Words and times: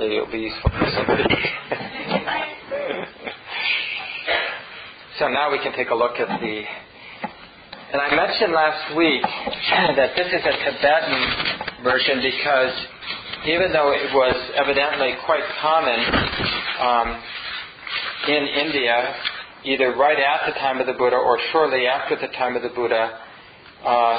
maybe 0.00 0.16
it'll 0.16 0.32
be 0.32 0.38
useful 0.38 0.70
for 0.70 0.90
somebody. 0.96 1.28
so 5.18 5.28
now 5.28 5.52
we 5.52 5.58
can 5.58 5.74
take 5.76 5.90
a 5.90 5.94
look 5.94 6.16
at 6.16 6.40
the. 6.40 6.64
And 7.92 8.00
I 8.00 8.16
mentioned 8.16 8.54
last 8.54 8.96
week 8.96 9.20
that 9.20 10.16
this 10.16 10.28
is 10.32 10.40
a 10.40 10.52
Tibetan 10.64 11.84
version 11.84 12.22
because 12.22 12.72
even 13.44 13.72
though 13.72 13.92
it 13.92 14.14
was 14.14 14.36
evidently 14.56 15.12
quite 15.26 15.44
common 15.60 16.00
um, 16.80 17.22
in 18.28 18.46
India, 18.46 19.14
either 19.64 19.92
right 19.96 20.18
at 20.18 20.46
the 20.46 20.58
time 20.60 20.80
of 20.80 20.86
the 20.86 20.94
Buddha 20.94 21.16
or 21.16 21.38
shortly 21.52 21.86
after 21.86 22.16
the 22.16 22.28
time 22.38 22.56
of 22.56 22.62
the 22.62 22.70
Buddha, 22.70 23.20
uh, 23.84 24.18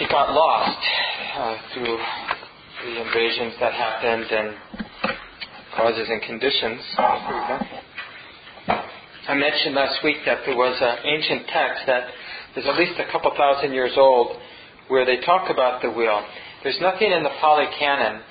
it 0.00 0.10
got 0.10 0.34
lost 0.34 0.78
uh, 1.36 1.56
through 1.72 1.98
the 2.84 3.00
invasions 3.00 3.54
that 3.60 3.72
happened 3.72 4.26
and 4.30 4.54
causes 5.76 6.08
and 6.08 6.22
conditions. 6.22 6.80
I 9.28 9.34
mentioned 9.34 9.74
last 9.74 10.04
week 10.04 10.18
that 10.26 10.40
there 10.44 10.56
was 10.56 10.76
an 10.80 10.98
ancient 11.04 11.48
text 11.48 11.82
that 11.86 12.04
is 12.56 12.66
at 12.66 12.76
least 12.76 13.00
a 13.00 13.10
couple 13.10 13.32
thousand 13.36 13.72
years 13.72 13.92
old 13.96 14.36
where 14.88 15.04
they 15.04 15.18
talk 15.24 15.50
about 15.50 15.82
the 15.82 15.90
wheel. 15.90 16.22
There's 16.62 16.80
nothing 16.80 17.10
in 17.10 17.22
the 17.22 17.30
Pali 17.40 17.66
Canon 17.78 18.22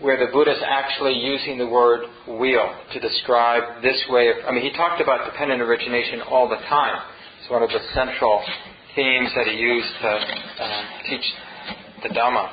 where 0.00 0.18
the 0.18 0.32
Buddha 0.32 0.52
is 0.52 0.62
actually 0.64 1.14
using 1.14 1.58
the 1.58 1.66
word 1.66 2.00
wheel 2.26 2.74
to 2.92 3.00
describe 3.00 3.82
this 3.82 4.00
way 4.08 4.28
of. 4.28 4.36
I 4.46 4.52
mean, 4.52 4.62
he 4.62 4.72
talked 4.72 5.00
about 5.00 5.30
dependent 5.30 5.60
origination 5.60 6.20
all 6.22 6.48
the 6.48 6.56
time. 6.68 7.02
It's 7.40 7.50
one 7.50 7.62
of 7.62 7.70
the 7.70 7.80
central 7.94 8.42
themes 8.94 9.30
that 9.36 9.46
he 9.46 9.56
used 9.56 9.92
to 10.00 10.08
uh, 10.08 10.82
teach 11.08 11.24
the 12.02 12.08
Dhamma, 12.08 12.50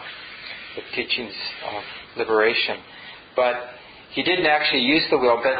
the 0.79 0.95
teachings 0.95 1.33
of 1.75 1.83
liberation. 2.17 2.77
But 3.35 3.55
he 4.11 4.23
didn't 4.23 4.45
actually 4.45 4.81
use 4.81 5.03
the 5.09 5.17
wheel, 5.17 5.41
but 5.43 5.55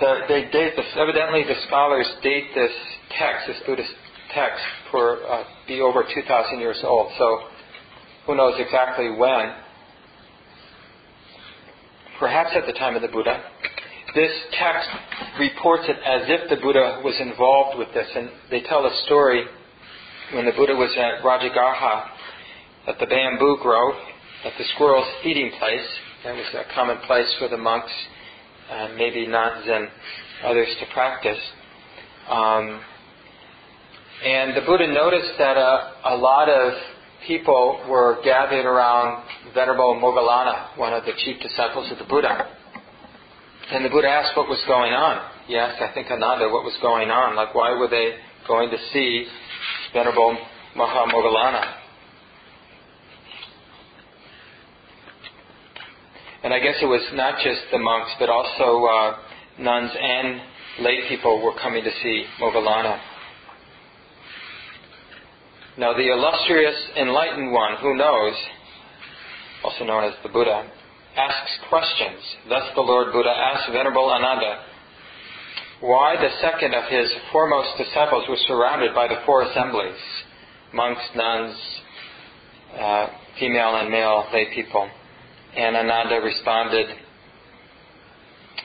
the, 0.00 0.20
they 0.28 0.50
date 0.50 0.74
this, 0.76 0.86
evidently 0.96 1.42
the 1.44 1.60
scholars 1.66 2.06
date 2.22 2.54
this 2.54 2.72
text, 3.18 3.46
this 3.46 3.56
Buddhist 3.66 3.92
text, 4.34 4.62
for 4.90 5.22
uh, 5.26 5.44
be 5.66 5.80
over 5.80 6.02
2,000 6.02 6.60
years 6.60 6.78
old. 6.84 7.12
So 7.18 7.40
who 8.26 8.36
knows 8.36 8.54
exactly 8.58 9.10
when 9.10 9.54
perhaps 12.20 12.50
at 12.54 12.66
the 12.66 12.72
time 12.78 12.94
of 12.94 13.02
the 13.02 13.08
Buddha. 13.08 13.42
This 14.14 14.30
text 14.52 14.88
reports 15.38 15.84
it 15.88 15.96
as 16.04 16.28
if 16.28 16.50
the 16.50 16.56
Buddha 16.56 17.00
was 17.02 17.16
involved 17.18 17.78
with 17.78 17.88
this, 17.94 18.06
and 18.14 18.28
they 18.50 18.60
tell 18.60 18.84
a 18.84 19.02
story 19.06 19.44
when 20.34 20.44
the 20.44 20.52
Buddha 20.52 20.74
was 20.74 20.90
at 20.98 21.24
Rajagaha, 21.24 22.08
at 22.88 22.98
the 23.00 23.06
bamboo 23.06 23.58
grove, 23.62 23.94
at 24.44 24.52
the 24.58 24.64
squirrel's 24.74 25.08
feeding 25.22 25.50
place. 25.58 25.86
That 26.24 26.34
was 26.34 26.46
a 26.54 26.74
common 26.74 26.98
place 27.06 27.34
for 27.38 27.48
the 27.48 27.56
monks, 27.56 27.92
and 28.70 28.96
maybe 28.96 29.26
nuns 29.26 29.64
and 29.66 29.88
others 30.44 30.68
to 30.80 30.86
practice. 30.92 31.40
Um, 32.28 32.80
and 34.24 34.56
the 34.56 34.60
Buddha 34.66 34.86
noticed 34.86 35.32
that 35.38 35.56
a, 35.56 36.14
a 36.14 36.16
lot 36.16 36.48
of 36.48 36.72
people 37.26 37.84
were 37.88 38.20
gathered 38.24 38.66
around 38.66 39.24
Venerable 39.54 39.94
Moggallana, 39.96 40.76
one 40.78 40.92
of 40.92 41.04
the 41.04 41.12
chief 41.24 41.40
disciples 41.40 41.90
of 41.90 41.98
the 41.98 42.04
Buddha. 42.04 42.56
And 43.72 43.84
the 43.84 43.88
Buddha 43.88 44.08
asked 44.08 44.36
what 44.36 44.48
was 44.48 44.62
going 44.66 44.92
on. 44.92 45.30
He 45.46 45.56
asked, 45.56 45.80
I 45.82 45.92
think, 45.94 46.10
Ananda, 46.10 46.48
what 46.48 46.64
was 46.64 46.76
going 46.82 47.10
on. 47.10 47.36
Like, 47.36 47.54
why 47.54 47.76
were 47.78 47.88
they 47.88 48.16
going 48.46 48.70
to 48.70 48.78
see 48.92 49.26
Venerable 49.92 50.36
Mahamoggallana? 50.76 51.79
And 56.42 56.54
I 56.54 56.58
guess 56.58 56.76
it 56.80 56.86
was 56.86 57.06
not 57.14 57.38
just 57.44 57.60
the 57.70 57.78
monks, 57.78 58.10
but 58.18 58.30
also 58.30 58.84
uh, 58.86 59.16
nuns 59.58 59.90
and 59.94 60.40
lay 60.80 61.08
people 61.08 61.42
were 61.42 61.54
coming 61.60 61.84
to 61.84 61.90
see 62.02 62.24
Moggallana. 62.40 62.98
Now, 65.76 65.92
the 65.92 66.10
illustrious 66.12 66.76
enlightened 66.96 67.52
one 67.52 67.76
who 67.80 67.96
knows, 67.96 68.34
also 69.64 69.84
known 69.84 70.04
as 70.04 70.14
the 70.22 70.28
Buddha, 70.30 70.68
asks 71.16 71.50
questions. 71.68 72.20
Thus, 72.48 72.64
the 72.74 72.80
Lord 72.80 73.12
Buddha 73.12 73.30
asked 73.30 73.70
Venerable 73.72 74.10
Ananda 74.10 74.64
why 75.80 76.16
the 76.16 76.28
second 76.40 76.74
of 76.74 76.90
his 76.90 77.10
foremost 77.32 77.78
disciples 77.78 78.24
was 78.28 78.38
surrounded 78.46 78.94
by 78.94 79.08
the 79.08 79.16
four 79.24 79.42
assemblies 79.42 79.96
monks, 80.72 81.02
nuns, 81.16 81.56
uh, 82.78 83.06
female 83.38 83.76
and 83.76 83.90
male 83.90 84.24
lay 84.32 84.54
people. 84.54 84.88
And 85.56 85.76
Ananda 85.76 86.20
responded 86.22 86.86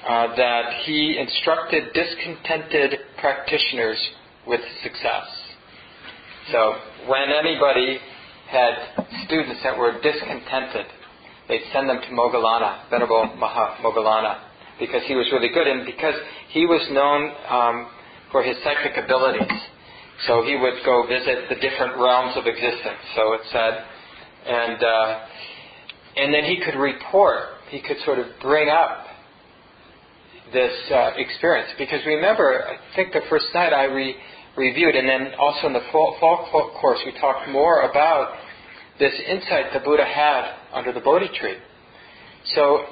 uh, 0.07 0.35
that 0.35 0.83
he 0.85 1.17
instructed 1.17 1.93
discontented 1.93 2.99
practitioners 3.19 3.97
with 4.47 4.61
success. 4.83 5.25
So 6.51 6.75
when 7.07 7.29
anybody 7.31 7.97
had 8.49 9.05
students 9.25 9.61
that 9.63 9.77
were 9.77 9.99
discontented, 10.01 10.85
they'd 11.47 11.65
send 11.73 11.89
them 11.89 12.01
to 12.01 12.07
Moggallana, 12.09 12.89
Venerable 12.89 13.35
Maha 13.37 14.45
because 14.79 15.01
he 15.07 15.15
was 15.15 15.25
really 15.31 15.49
good 15.49 15.67
and 15.67 15.85
because 15.85 16.15
he 16.49 16.65
was 16.65 16.85
known 16.91 17.31
um, 17.49 17.89
for 18.31 18.43
his 18.43 18.55
psychic 18.63 18.97
abilities. 19.03 19.47
So 20.27 20.43
he 20.43 20.55
would 20.55 20.83
go 20.85 21.07
visit 21.07 21.49
the 21.49 21.55
different 21.55 21.97
realms 21.97 22.37
of 22.37 22.45
existence, 22.47 23.03
so 23.15 23.33
it 23.33 23.41
said, 23.51 23.83
and 24.47 24.83
uh, 24.83 25.19
and 26.15 26.33
then 26.33 26.43
he 26.45 26.61
could 26.63 26.75
report. 26.75 27.43
He 27.69 27.81
could 27.81 27.97
sort 28.05 28.19
of 28.19 28.27
bring 28.41 28.69
up 28.69 29.05
this 30.53 30.73
uh, 30.91 31.11
experience 31.17 31.69
because 31.77 31.99
remember, 32.05 32.63
I 32.67 32.77
think 32.95 33.11
the 33.13 33.21
first 33.29 33.47
night 33.53 33.73
I 33.73 33.85
re- 33.85 34.15
reviewed. 34.55 34.95
And 34.95 35.07
then 35.07 35.33
also 35.39 35.67
in 35.67 35.73
the 35.73 35.83
fall, 35.91 36.17
fall 36.19 36.71
course, 36.79 36.99
we 37.05 37.11
talked 37.19 37.49
more 37.49 37.81
about 37.81 38.35
this 38.99 39.13
insight 39.27 39.73
the 39.73 39.79
Buddha 39.79 40.05
had 40.05 40.55
under 40.73 40.93
the 40.93 41.01
Bodhi 41.01 41.29
tree. 41.39 41.57
So 42.55 42.85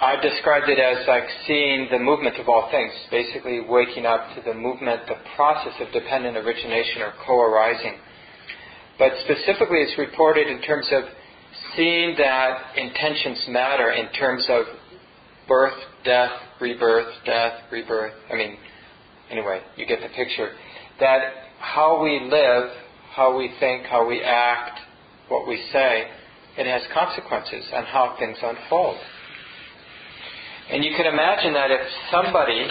I 0.00 0.20
described 0.20 0.68
it 0.68 0.78
as 0.78 1.06
like 1.08 1.24
seeing 1.46 1.88
the 1.90 1.98
movement 1.98 2.36
of 2.38 2.48
all 2.48 2.68
things, 2.70 2.92
basically 3.10 3.60
waking 3.66 4.04
up 4.04 4.34
to 4.34 4.42
the 4.42 4.52
movement, 4.52 5.06
the 5.06 5.16
process 5.36 5.72
of 5.80 5.92
dependent 5.92 6.36
origination 6.36 7.02
or 7.02 7.14
co-arising. 7.24 7.96
But 8.98 9.12
specifically, 9.24 9.78
it's 9.78 9.96
reported 9.98 10.48
in 10.48 10.60
terms 10.62 10.86
of 10.92 11.04
seeing 11.76 12.16
that 12.18 12.76
intentions 12.76 13.44
matter 13.48 13.92
in 13.92 14.10
terms 14.12 14.44
of 14.48 14.64
birth, 15.46 15.74
death, 16.04 16.32
rebirth, 16.60 17.12
death, 17.24 17.52
rebirth. 17.70 18.14
I 18.32 18.36
mean, 18.36 18.56
anyway, 19.30 19.60
you 19.76 19.86
get 19.86 20.00
the 20.00 20.08
picture 20.08 20.52
that 21.00 21.20
how 21.58 22.02
we 22.02 22.20
live, 22.30 22.70
how 23.14 23.36
we 23.36 23.50
think, 23.60 23.86
how 23.86 24.06
we 24.06 24.22
act, 24.22 24.80
what 25.28 25.46
we 25.46 25.62
say, 25.72 26.04
it 26.58 26.66
has 26.66 26.82
consequences 26.94 27.64
on 27.74 27.84
how 27.84 28.16
things 28.18 28.36
unfold. 28.42 28.96
And 30.70 30.84
you 30.84 30.92
can 30.96 31.06
imagine 31.06 31.52
that 31.52 31.70
if 31.70 31.80
somebody 32.10 32.66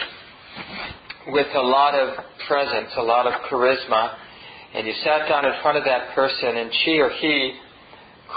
with 1.28 1.48
a 1.56 1.62
lot 1.62 1.94
of 1.94 2.16
presence, 2.48 2.90
a 2.98 3.02
lot 3.02 3.28
of 3.28 3.34
charisma, 3.50 4.16
and 4.74 4.86
you 4.86 4.94
sat 5.04 5.30
down 5.30 5.46
in 5.46 5.54
front 5.62 5.78
of 5.78 5.86
that 5.86 6.14
person 6.14 6.58
and 6.58 6.72
she 6.84 7.00
or 7.00 7.10
he 7.10 7.54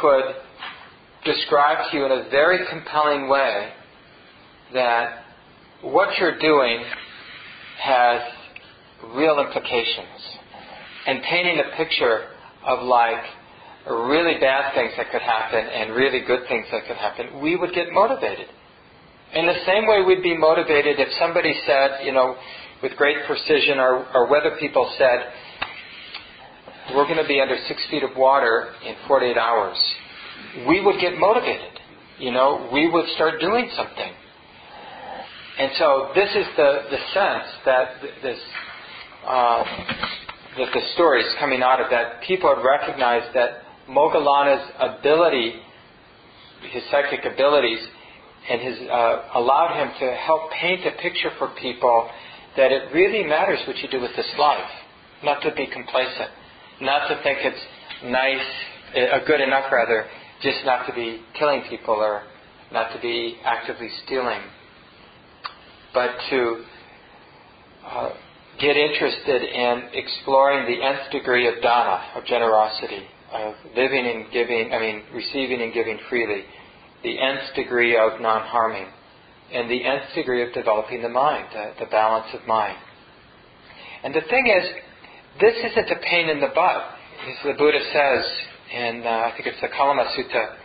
could 0.01 0.35
describe 1.25 1.91
to 1.91 1.97
you 1.97 2.07
in 2.07 2.13
a 2.13 2.29
very 2.31 2.67
compelling 2.71 3.29
way 3.29 3.73
that 4.75 5.25
what 5.83 6.09
you're 6.19 6.39
doing 6.39 6.85
has 7.81 8.21
real 9.15 9.39
implications 9.39 10.39
and 11.07 11.23
painting 11.23 11.61
a 11.61 11.77
picture 11.77 12.27
of 12.67 12.85
like 12.85 13.23
really 13.87 14.39
bad 14.41 14.75
things 14.75 14.93
that 14.97 15.11
could 15.11 15.23
happen 15.23 15.61
and 15.61 15.95
really 15.95 16.21
good 16.27 16.41
things 16.49 16.67
that 16.73 16.87
could 16.87 16.97
happen, 16.97 17.41
we 17.41 17.57
would 17.57 17.73
get 17.73 17.93
motivated. 17.93 18.47
In 19.35 19.47
the 19.47 19.57
same 19.67 19.87
way, 19.87 20.03
we'd 20.07 20.23
be 20.23 20.37
motivated 20.37 20.99
if 20.99 21.09
somebody 21.19 21.55
said, 21.67 22.05
you 22.05 22.13
know, 22.13 22.37
with 22.83 22.93
great 22.97 23.17
precision, 23.27 23.79
or, 23.79 24.07
or 24.15 24.31
weather 24.31 24.57
people 24.59 24.91
said, 24.99 25.33
we're 26.95 27.05
going 27.05 27.23
to 27.23 27.29
be 27.29 27.41
under 27.41 27.57
six 27.67 27.81
feet 27.91 28.03
of 28.03 28.17
water 28.17 28.73
in 28.87 28.95
48 29.07 29.37
hours. 29.37 29.77
We 30.67 30.85
would 30.85 31.01
get 31.01 31.19
motivated. 31.19 31.79
You 32.19 32.33
know, 32.33 32.69
we 32.73 32.91
would 32.91 33.07
start 33.15 33.41
doing 33.41 33.71
something. 33.77 34.13
And 35.59 35.73
so 35.79 36.11
this 36.15 36.31
is 36.31 36.47
the, 36.57 36.83
the 36.91 36.99
sense 37.15 37.47
that 37.65 38.01
th- 38.01 38.15
this 38.23 38.39
uh, 39.27 39.65
that 40.57 40.73
the 40.73 40.81
stories 40.95 41.27
coming 41.39 41.63
out 41.63 41.81
of 41.81 41.91
that, 41.91 42.23
people 42.27 42.53
have 42.55 42.65
recognized 42.65 43.35
that 43.35 43.63
Moggallana's 43.89 44.71
ability, 44.79 45.55
his 46.71 46.83
psychic 46.91 47.25
abilities, 47.25 47.79
and 48.51 48.61
his 48.61 48.89
uh, 48.89 49.23
allowed 49.35 49.77
him 49.79 49.93
to 50.01 50.15
help 50.17 50.51
paint 50.53 50.87
a 50.87 50.93
picture 51.03 51.31
for 51.39 51.49
people 51.61 52.09
that 52.57 52.73
it 52.73 52.93
really 52.93 53.25
matters 53.25 53.59
what 53.67 53.77
you 53.79 53.89
do 53.89 54.01
with 54.01 54.15
this 54.17 54.31
life, 54.39 54.71
not 55.23 55.43
to 55.43 55.55
be 55.55 55.67
complacent, 55.67 56.31
not 56.81 57.09
to 57.09 57.21
think 57.23 57.39
it's 57.43 57.65
nice, 58.05 58.47
uh, 58.97 59.25
good 59.27 59.41
enough 59.41 59.71
rather, 59.71 60.07
just 60.43 60.65
not 60.65 60.87
to 60.87 60.95
be 60.95 61.21
killing 61.39 61.63
people 61.69 61.95
or 61.95 62.23
not 62.73 62.93
to 62.95 63.01
be 63.01 63.37
actively 63.45 63.89
stealing, 64.05 64.41
but 65.95 66.11
to 66.31 66.65
uh, 67.85 68.11
get 68.61 68.77
interested 68.77 69.43
in 69.43 69.89
exploring 69.95 70.67
the 70.67 70.85
nth 70.85 71.11
degree 71.11 71.49
of 71.49 71.55
dana, 71.63 72.03
of 72.15 72.25
generosity, 72.25 73.03
of 73.33 73.55
living 73.77 74.07
and 74.07 74.33
giving, 74.33 74.73
I 74.73 74.79
mean, 74.79 75.03
receiving 75.15 75.63
and 75.63 75.73
giving 75.73 75.99
freely, 76.09 76.45
the 77.03 77.19
nth 77.19 77.55
degree 77.55 77.97
of 77.97 78.21
non 78.21 78.47
harming, 78.47 78.89
and 79.53 79.71
the 79.71 79.85
nth 79.85 80.15
degree 80.15 80.47
of 80.47 80.53
developing 80.53 81.03
the 81.03 81.09
mind, 81.09 81.47
the, 81.53 81.85
the 81.85 81.91
balance 81.91 82.29
of 82.35 82.47
mind. 82.47 82.77
And 84.05 84.15
the 84.15 84.23
thing 84.29 84.47
is, 84.47 84.69
this 85.41 85.55
isn't 85.71 85.91
a 85.91 86.01
pain 86.03 86.29
in 86.29 86.41
the 86.41 86.51
butt. 86.55 86.95
As 87.29 87.35
the 87.45 87.55
Buddha 87.55 87.79
says 87.93 88.25
in, 88.73 89.03
uh, 89.05 89.29
I 89.29 89.33
think 89.37 89.47
it's 89.49 89.61
the 89.61 89.69
Kalama 89.69 90.05
Sutta, 90.17 90.57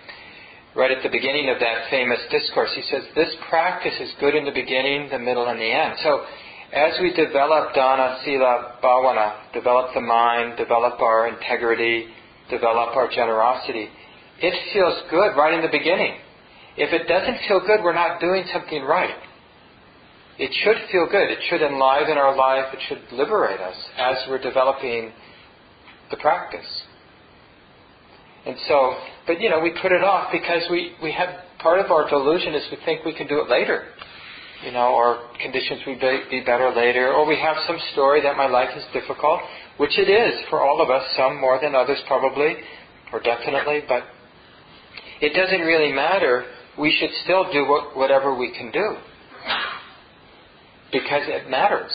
right 0.76 0.92
at 0.92 1.04
the 1.04 1.10
beginning 1.10 1.50
of 1.50 1.60
that 1.60 1.90
famous 1.90 2.20
discourse, 2.32 2.72
he 2.76 2.84
says, 2.90 3.04
This 3.16 3.34
practice 3.50 3.94
is 4.00 4.12
good 4.20 4.36
in 4.36 4.46
the 4.46 4.52
beginning, 4.52 5.10
the 5.10 5.20
middle, 5.20 5.48
and 5.48 5.60
the 5.60 5.72
end. 5.72 5.96
So, 6.04 6.26
as 6.74 6.98
we 7.00 7.14
develop 7.14 7.74
dana, 7.76 8.20
sila, 8.26 8.80
bhavana, 8.84 9.54
develop 9.54 9.94
the 9.94 10.02
mind, 10.02 10.58
develop 10.58 11.00
our 11.02 11.28
integrity, 11.28 12.08
develop 12.50 12.96
our 12.96 13.10
generosity, 13.10 13.88
it 14.40 14.74
feels 14.74 15.04
good 15.12 15.38
right 15.38 15.54
in 15.54 15.62
the 15.62 15.72
beginning. 15.72 16.18
If 16.76 16.92
it 16.92 17.08
doesn't 17.08 17.48
feel 17.48 17.60
good, 17.60 17.84
we're 17.84 17.94
not 17.94 18.20
doing 18.20 18.44
something 18.52 18.82
right. 18.82 19.16
It 20.40 20.52
should 20.64 20.78
feel 20.92 21.08
good. 21.10 21.30
It 21.30 21.38
should 21.48 21.62
enliven 21.62 22.18
our 22.18 22.36
life. 22.36 22.74
It 22.74 22.80
should 22.90 23.16
liberate 23.16 23.60
us 23.60 23.76
as 23.98 24.16
we're 24.28 24.42
developing 24.42 25.12
the 26.10 26.18
practice. 26.18 26.83
And 28.46 28.58
so, 28.68 28.96
but 29.26 29.40
you 29.40 29.50
know, 29.50 29.60
we 29.62 29.72
put 29.82 29.92
it 29.92 30.04
off 30.04 30.32
because 30.32 30.64
we, 30.70 30.94
we 31.02 31.12
have 31.12 31.30
part 31.60 31.80
of 31.80 31.92
our 31.92 32.10
delusion 32.10 32.54
is 32.54 32.64
we 32.72 32.78
think 32.86 33.06
we 33.06 33.14
can 33.14 33.28
do 33.28 33.40
it 33.40 33.50
later. 33.50 33.86
You 34.66 34.72
know, 34.72 34.96
or 34.96 35.30
conditions 35.42 35.82
be, 35.86 35.96
be 36.30 36.40
better 36.46 36.72
later, 36.74 37.12
or 37.12 37.28
we 37.28 37.38
have 37.38 37.58
some 37.68 37.78
story 37.92 38.22
that 38.22 38.38
my 38.38 38.48
life 38.48 38.70
is 38.78 38.84
difficult, 38.94 39.42
which 39.78 39.98
it 39.98 40.10
is 40.10 40.40
for 40.50 40.62
all 40.62 40.82
of 40.82 40.90
us, 40.90 41.04
some 41.18 41.40
more 41.40 41.60
than 41.62 41.76
others 41.76 42.00
probably, 42.08 42.56
or 43.12 43.20
definitely, 43.20 43.82
but 43.90 44.04
it 45.20 45.34
doesn't 45.34 45.66
really 45.66 45.92
matter. 45.92 46.46
We 46.80 46.96
should 46.98 47.10
still 47.26 47.52
do 47.52 47.68
what, 47.68 47.96
whatever 47.98 48.36
we 48.36 48.54
can 48.54 48.72
do 48.72 48.96
because 50.94 51.24
it 51.28 51.50
matters. 51.50 51.92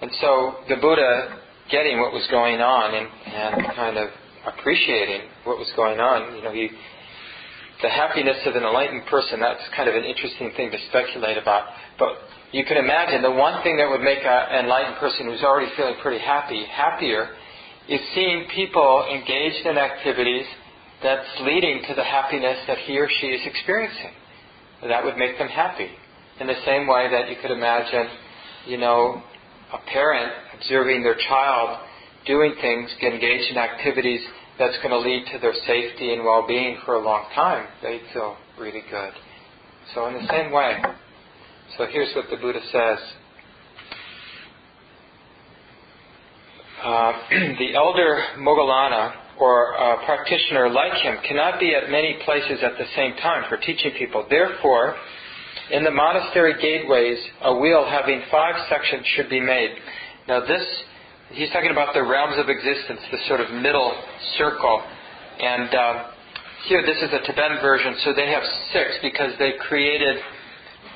And 0.00 0.10
so 0.20 0.54
the 0.68 0.76
Buddha, 0.76 1.40
getting 1.70 1.98
what 1.98 2.12
was 2.12 2.26
going 2.30 2.60
on 2.60 2.94
and, 2.94 3.08
and 3.26 3.74
kind 3.74 3.96
of 3.96 4.10
appreciating 4.46 5.22
what 5.44 5.58
was 5.58 5.70
going 5.76 6.00
on, 6.00 6.36
you 6.36 6.42
know, 6.42 6.52
he, 6.52 6.68
the 7.82 7.88
happiness 7.88 8.36
of 8.46 8.56
an 8.56 8.64
enlightened 8.64 9.06
person, 9.06 9.40
that's 9.40 9.62
kind 9.76 9.88
of 9.88 9.94
an 9.94 10.04
interesting 10.04 10.50
thing 10.56 10.70
to 10.70 10.78
speculate 10.88 11.36
about. 11.36 11.68
But 11.98 12.16
you 12.52 12.64
can 12.64 12.76
imagine 12.76 13.22
the 13.22 13.30
one 13.30 13.62
thing 13.62 13.76
that 13.76 13.88
would 13.88 14.00
make 14.00 14.24
an 14.24 14.64
enlightened 14.64 14.96
person 14.96 15.26
who's 15.26 15.42
already 15.42 15.70
feeling 15.76 15.96
pretty 16.00 16.22
happy 16.22 16.64
happier 16.70 17.34
is 17.88 18.00
seeing 18.14 18.48
people 18.54 19.06
engaged 19.12 19.66
in 19.66 19.76
activities 19.76 20.46
that's 21.02 21.28
leading 21.42 21.82
to 21.88 21.94
the 21.94 22.04
happiness 22.04 22.56
that 22.66 22.78
he 22.78 22.98
or 22.98 23.08
she 23.20 23.26
is 23.28 23.42
experiencing. 23.44 24.12
That 24.88 25.04
would 25.04 25.16
make 25.16 25.36
them 25.38 25.48
happy. 25.48 25.88
In 26.40 26.46
the 26.46 26.60
same 26.64 26.86
way 26.86 27.08
that 27.10 27.28
you 27.28 27.36
could 27.40 27.50
imagine, 27.50 28.08
you 28.66 28.78
know, 28.78 29.22
a 29.72 29.78
parent 29.90 30.32
observing 30.56 31.02
their 31.02 31.16
child 31.28 31.78
doing 32.26 32.54
things, 32.60 32.90
engaged 33.02 33.50
in 33.50 33.58
activities 33.58 34.20
that's 34.58 34.76
going 34.78 34.90
to 34.90 34.98
lead 34.98 35.26
to 35.32 35.38
their 35.38 35.54
safety 35.66 36.12
and 36.12 36.24
well-being 36.24 36.78
for 36.84 36.94
a 36.94 37.04
long 37.04 37.26
time, 37.34 37.66
they 37.82 38.00
feel 38.12 38.36
really 38.58 38.82
good. 38.90 39.12
So 39.94 40.06
in 40.08 40.14
the 40.14 40.26
same 40.28 40.52
way, 40.52 40.82
so 41.76 41.86
here's 41.90 42.14
what 42.14 42.26
the 42.30 42.36
Buddha 42.36 42.60
says. 42.70 42.98
Uh, 46.82 47.12
the 47.58 47.74
elder 47.74 48.22
Moggallana, 48.38 49.14
or 49.40 49.72
a 49.72 50.04
practitioner 50.04 50.70
like 50.70 50.94
him, 51.02 51.16
cannot 51.26 51.58
be 51.58 51.74
at 51.74 51.90
many 51.90 52.18
places 52.24 52.60
at 52.62 52.78
the 52.78 52.84
same 52.94 53.14
time 53.16 53.44
for 53.48 53.56
teaching 53.56 53.92
people. 53.98 54.26
Therefore, 54.30 54.94
in 55.70 55.82
the 55.82 55.90
monastery 55.90 56.54
gateways, 56.60 57.18
a 57.42 57.56
wheel 57.56 57.86
having 57.88 58.22
five 58.30 58.54
sections 58.68 59.04
should 59.16 59.28
be 59.28 59.40
made. 59.40 59.70
Now, 60.28 60.40
this 60.40 60.64
he's 61.34 61.50
talking 61.50 61.70
about 61.70 61.94
the 61.94 62.02
realms 62.02 62.38
of 62.38 62.48
existence, 62.48 63.00
the 63.10 63.18
sort 63.28 63.40
of 63.40 63.50
middle 63.50 63.94
circle. 64.38 64.82
And 65.40 65.74
uh, 65.74 66.04
here, 66.66 66.82
this 66.86 66.96
is 66.98 67.10
a 67.12 67.20
Tibetan 67.26 67.58
version, 67.60 67.94
so 68.04 68.14
they 68.14 68.30
have 68.30 68.42
six 68.72 68.98
because 69.02 69.32
they 69.38 69.52
created, 69.68 70.16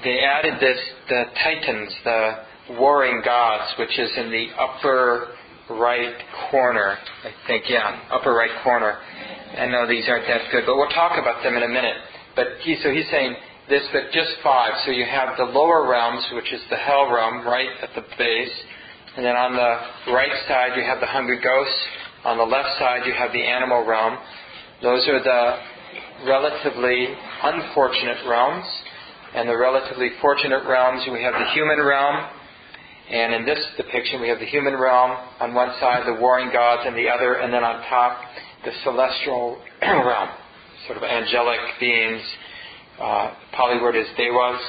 they 0.04 0.20
added 0.20 0.54
this, 0.60 0.78
the 1.08 1.24
Titans, 1.42 1.92
the 2.04 2.78
warring 2.78 3.22
gods, 3.24 3.74
which 3.78 3.98
is 3.98 4.10
in 4.16 4.30
the 4.30 4.48
upper 4.58 5.34
right 5.70 6.16
corner, 6.50 6.96
I 7.24 7.30
think, 7.46 7.64
yeah, 7.68 8.08
upper 8.10 8.32
right 8.32 8.50
corner. 8.62 8.98
I 9.58 9.66
know 9.66 9.86
these 9.86 10.08
aren't 10.08 10.26
that 10.28 10.50
good, 10.52 10.64
but 10.66 10.76
we'll 10.76 10.88
talk 10.90 11.18
about 11.18 11.42
them 11.42 11.56
in 11.56 11.62
a 11.62 11.68
minute. 11.68 11.96
But 12.36 12.46
he, 12.62 12.76
so 12.82 12.90
he's 12.90 13.08
saying 13.10 13.34
this, 13.68 13.82
but 13.92 14.12
just 14.12 14.30
five. 14.42 14.72
So 14.86 14.92
you 14.92 15.04
have 15.04 15.36
the 15.36 15.44
lower 15.44 15.88
realms, 15.88 16.24
which 16.32 16.52
is 16.52 16.60
the 16.70 16.76
hell 16.76 17.12
realm, 17.12 17.46
right 17.46 17.68
at 17.82 17.90
the 17.94 18.02
base. 18.16 18.56
And 19.18 19.26
then 19.26 19.34
on 19.34 19.50
the 19.50 20.12
right 20.14 20.30
side, 20.46 20.78
you 20.78 20.84
have 20.84 21.00
the 21.00 21.10
hungry 21.10 21.42
ghosts. 21.42 21.82
On 22.24 22.38
the 22.38 22.46
left 22.46 22.78
side, 22.78 23.02
you 23.04 23.12
have 23.18 23.32
the 23.32 23.42
animal 23.42 23.84
realm. 23.84 24.16
Those 24.80 25.08
are 25.08 25.18
the 25.18 25.58
relatively 26.24 27.08
unfortunate 27.42 28.18
realms. 28.28 28.64
And 29.34 29.48
the 29.48 29.58
relatively 29.58 30.10
fortunate 30.22 30.62
realms, 30.68 31.02
we 31.10 31.20
have 31.24 31.34
the 31.34 31.50
human 31.50 31.82
realm. 31.82 32.30
And 33.10 33.34
in 33.34 33.44
this 33.44 33.58
depiction, 33.76 34.20
we 34.20 34.28
have 34.28 34.38
the 34.38 34.46
human 34.46 34.78
realm 34.78 35.10
on 35.40 35.52
one 35.52 35.74
side, 35.80 36.06
the 36.06 36.20
warring 36.20 36.52
gods 36.52 36.82
on 36.86 36.94
the 36.94 37.08
other, 37.08 37.42
and 37.42 37.52
then 37.52 37.64
on 37.64 37.82
top, 37.90 38.22
the 38.64 38.70
celestial 38.84 39.60
realm, 39.82 40.28
sort 40.86 40.96
of 40.96 41.02
angelic 41.02 41.58
beings. 41.80 42.22
Uh, 43.02 43.34
Pali 43.50 43.82
word 43.82 43.96
is 43.96 44.06
devas. 44.16 44.62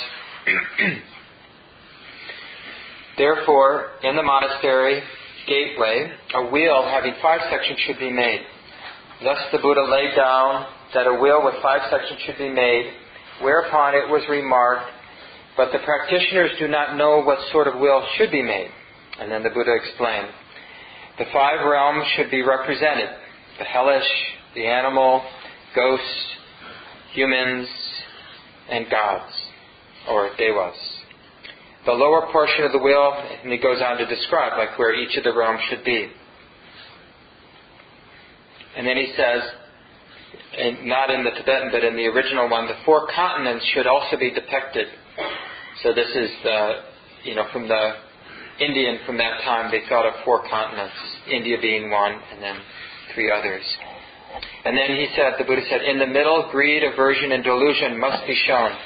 Therefore, 3.19 3.99
in 4.01 4.15
the 4.15 4.23
monastery 4.23 5.03
gateway, 5.45 6.09
a 6.35 6.49
wheel 6.49 6.87
having 6.89 7.13
five 7.21 7.41
sections 7.51 7.77
should 7.85 7.99
be 7.99 8.09
made. 8.09 8.39
Thus 9.21 9.37
the 9.51 9.57
Buddha 9.57 9.83
laid 9.91 10.15
down 10.15 10.65
that 10.93 11.05
a 11.05 11.19
wheel 11.19 11.43
with 11.43 11.55
five 11.61 11.81
sections 11.91 12.21
should 12.25 12.37
be 12.37 12.47
made, 12.47 12.93
whereupon 13.41 13.93
it 13.93 14.07
was 14.07 14.23
remarked, 14.29 14.89
but 15.57 15.73
the 15.73 15.79
practitioners 15.79 16.51
do 16.59 16.69
not 16.69 16.95
know 16.95 17.21
what 17.21 17.39
sort 17.51 17.67
of 17.67 17.77
wheel 17.81 18.07
should 18.15 18.31
be 18.31 18.41
made. 18.41 18.71
And 19.19 19.29
then 19.29 19.43
the 19.43 19.49
Buddha 19.49 19.75
explained. 19.75 20.29
The 21.17 21.25
five 21.33 21.59
realms 21.67 22.07
should 22.15 22.31
be 22.31 22.41
represented 22.41 23.09
the 23.59 23.65
hellish, 23.65 24.07
the 24.55 24.65
animal, 24.65 25.21
ghosts, 25.75 26.23
humans, 27.11 27.67
and 28.69 28.89
gods, 28.89 29.33
or 30.07 30.29
devas 30.37 30.98
the 31.89 31.97
lower 31.97 32.29
portion 32.31 32.65
of 32.65 32.71
the 32.71 32.77
wheel, 32.77 33.17
and 33.41 33.51
he 33.51 33.57
goes 33.57 33.81
on 33.81 33.97
to 33.97 34.05
describe 34.05 34.53
like 34.59 34.77
where 34.77 34.93
each 34.93 35.17
of 35.17 35.23
the 35.23 35.33
realms 35.33 35.59
should 35.69 35.83
be. 35.83 36.05
And 38.77 38.85
then 38.85 38.95
he 38.95 39.11
says, 39.17 39.41
and 40.53 40.85
not 40.85 41.09
in 41.09 41.23
the 41.23 41.31
Tibetan, 41.31 41.69
but 41.71 41.83
in 41.83 41.95
the 41.95 42.05
original 42.05 42.47
one, 42.47 42.67
the 42.67 42.77
four 42.85 43.07
continents 43.15 43.65
should 43.73 43.87
also 43.87 44.17
be 44.17 44.29
depicted. 44.29 44.87
So 45.81 45.93
this 45.93 46.09
is 46.13 46.29
you 47.23 47.33
know, 47.33 47.45
from 47.51 47.67
the 47.67 47.93
Indian 48.59 48.99
from 49.07 49.17
that 49.17 49.41
time, 49.41 49.71
they 49.71 49.81
thought 49.89 50.05
of 50.05 50.13
four 50.23 50.47
continents, 50.47 50.93
India 51.31 51.57
being 51.59 51.89
one, 51.89 52.13
and 52.31 52.41
then 52.41 52.57
three 53.15 53.31
others. 53.31 53.63
And 54.63 54.77
then 54.77 54.95
he 54.95 55.07
said, 55.15 55.33
the 55.39 55.43
Buddha 55.43 55.63
said, 55.69 55.81
in 55.81 55.97
the 55.97 56.05
middle, 56.05 56.49
greed, 56.51 56.83
aversion, 56.83 57.31
and 57.31 57.43
delusion 57.43 57.99
must 57.99 58.27
be 58.27 58.37
shown 58.45 58.77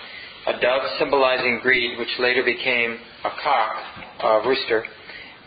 a 0.47 0.59
dove 0.59 0.81
symbolizing 0.99 1.59
greed, 1.61 1.97
which 1.97 2.09
later 2.19 2.43
became 2.43 2.97
a 3.23 3.29
cock, 3.43 3.75
a 4.21 4.47
rooster, 4.47 4.83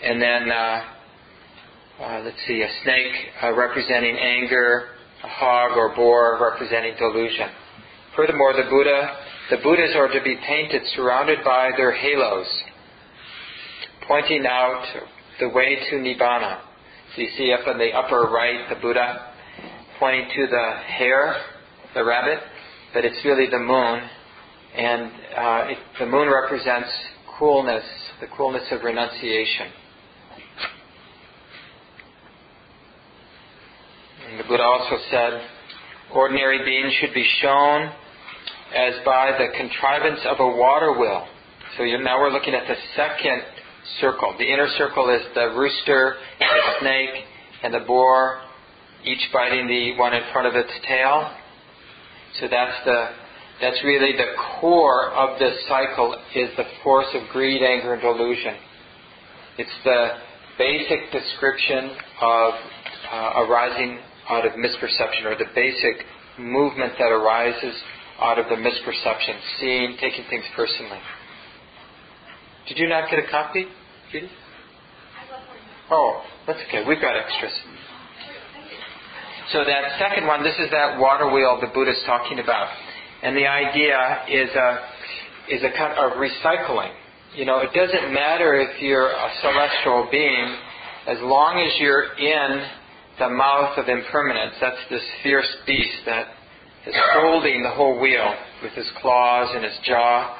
and 0.02 0.20
then 0.20 0.50
uh, 0.50 0.84
uh, 2.00 2.20
let's 2.24 2.36
see, 2.46 2.60
a 2.60 2.68
snake 2.82 3.12
uh, 3.42 3.54
representing 3.54 4.16
anger, 4.16 4.88
a 5.24 5.28
hog 5.28 5.76
or 5.76 5.94
boar 5.94 6.38
representing 6.40 6.94
delusion. 6.98 7.48
Furthermore, 8.14 8.52
the 8.52 8.68
Buddha, 8.68 9.16
the 9.50 9.56
Buddhas 9.62 9.94
are 9.96 10.08
to 10.08 10.22
be 10.22 10.36
painted 10.46 10.82
surrounded 10.94 11.38
by 11.44 11.70
their 11.76 11.92
halos, 11.92 12.46
pointing 14.06 14.44
out 14.46 14.84
the 15.40 15.48
way 15.48 15.76
to 15.90 15.96
Nibbana. 15.96 16.60
So 17.14 17.22
you 17.22 17.28
see 17.38 17.52
up 17.52 17.66
in 17.66 17.78
the 17.78 17.92
upper 17.92 18.28
right, 18.30 18.68
the 18.68 18.76
Buddha 18.76 19.32
pointing 19.98 20.28
to 20.36 20.46
the 20.48 20.72
hare, 20.98 21.34
the 21.94 22.04
rabbit, 22.04 22.40
but 22.92 23.06
it's 23.06 23.24
really 23.24 23.48
the 23.50 23.58
moon 23.58 24.02
and 24.76 25.02
uh, 25.36 25.70
it, 25.70 25.78
the 25.98 26.06
moon 26.06 26.28
represents 26.28 26.88
coolness, 27.38 27.84
the 28.20 28.26
coolness 28.36 28.64
of 28.70 28.82
renunciation. 28.82 29.68
And 34.28 34.40
the 34.40 34.44
Buddha 34.44 34.62
also 34.62 34.96
said, 35.10 35.40
ordinary 36.14 36.64
beings 36.64 36.92
should 37.00 37.14
be 37.14 37.26
shown 37.40 37.90
as 38.74 38.94
by 39.04 39.32
the 39.38 39.56
contrivance 39.56 40.20
of 40.26 40.40
a 40.40 40.46
water 40.46 40.98
wheel. 40.98 41.26
So 41.78 41.84
now 41.84 42.18
we're 42.20 42.30
looking 42.30 42.54
at 42.54 42.66
the 42.66 42.76
second 42.96 43.42
circle. 44.00 44.34
The 44.38 44.44
inner 44.44 44.68
circle 44.76 45.08
is 45.10 45.22
the 45.34 45.54
rooster, 45.56 46.16
the 46.38 46.46
snake, 46.80 47.24
and 47.62 47.72
the 47.72 47.80
boar, 47.86 48.40
each 49.04 49.28
biting 49.32 49.68
the 49.68 49.96
one 49.96 50.12
in 50.12 50.22
front 50.32 50.48
of 50.48 50.54
its 50.54 50.72
tail. 50.86 51.32
So 52.40 52.48
that's 52.50 52.84
the 52.84 53.08
that's 53.60 53.82
really 53.84 54.12
the 54.16 54.36
core 54.60 55.10
of 55.12 55.38
this 55.38 55.56
cycle 55.68 56.14
is 56.34 56.50
the 56.56 56.64
force 56.84 57.06
of 57.14 57.28
greed, 57.32 57.62
anger, 57.62 57.94
and 57.94 58.02
delusion. 58.02 58.54
It's 59.58 59.70
the 59.84 60.08
basic 60.58 61.10
description 61.12 61.90
of 62.20 62.54
uh, 63.10 63.44
arising 63.44 63.98
out 64.28 64.44
of 64.44 64.52
misperception, 64.52 65.24
or 65.24 65.36
the 65.36 65.48
basic 65.54 66.04
movement 66.38 66.92
that 66.98 67.08
arises 67.08 67.74
out 68.20 68.38
of 68.38 68.46
the 68.46 68.56
misperception, 68.56 69.38
seeing, 69.60 69.96
taking 70.00 70.24
things 70.28 70.44
personally. 70.54 70.98
Did 72.68 72.78
you 72.78 72.88
not 72.88 73.08
get 73.10 73.20
a 73.20 73.30
copy, 73.30 73.66
Judy? 74.10 74.28
Oh, 75.90 76.22
that's 76.46 76.58
okay. 76.68 76.82
We've 76.86 77.00
got 77.00 77.16
extras. 77.16 77.52
So 79.52 79.64
that 79.64 79.98
second 79.98 80.26
one, 80.26 80.42
this 80.42 80.56
is 80.58 80.70
that 80.72 80.98
water 80.98 81.30
wheel 81.30 81.58
the 81.60 81.68
Buddha's 81.68 82.02
talking 82.04 82.40
about. 82.40 82.68
And 83.22 83.36
the 83.36 83.46
idea 83.46 83.98
is 84.28 84.50
a, 84.54 84.78
is 85.50 85.62
a 85.62 85.76
kind 85.76 85.98
of 85.98 86.18
recycling. 86.18 86.92
You 87.34 87.44
know, 87.44 87.60
it 87.60 87.72
doesn't 87.74 88.12
matter 88.12 88.54
if 88.60 88.80
you're 88.80 89.10
a 89.10 89.30
celestial 89.40 90.08
being, 90.10 90.56
as 91.06 91.18
long 91.20 91.60
as 91.60 91.80
you're 91.80 92.14
in 92.16 92.66
the 93.18 93.28
mouth 93.28 93.78
of 93.78 93.88
impermanence. 93.88 94.54
That's 94.60 94.80
this 94.90 95.02
fierce 95.22 95.56
beast 95.66 96.04
that 96.06 96.28
is 96.86 96.94
holding 97.14 97.62
the 97.62 97.70
whole 97.70 98.00
wheel 98.00 98.34
with 98.62 98.72
his 98.72 98.86
claws 99.00 99.50
and 99.54 99.64
his 99.64 99.74
jaw. 99.84 100.36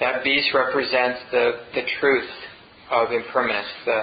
That 0.00 0.24
beast 0.24 0.48
represents 0.54 1.20
the, 1.30 1.52
the 1.74 1.82
truth 2.00 2.30
of 2.90 3.12
impermanence. 3.12 3.68
The 3.84 4.02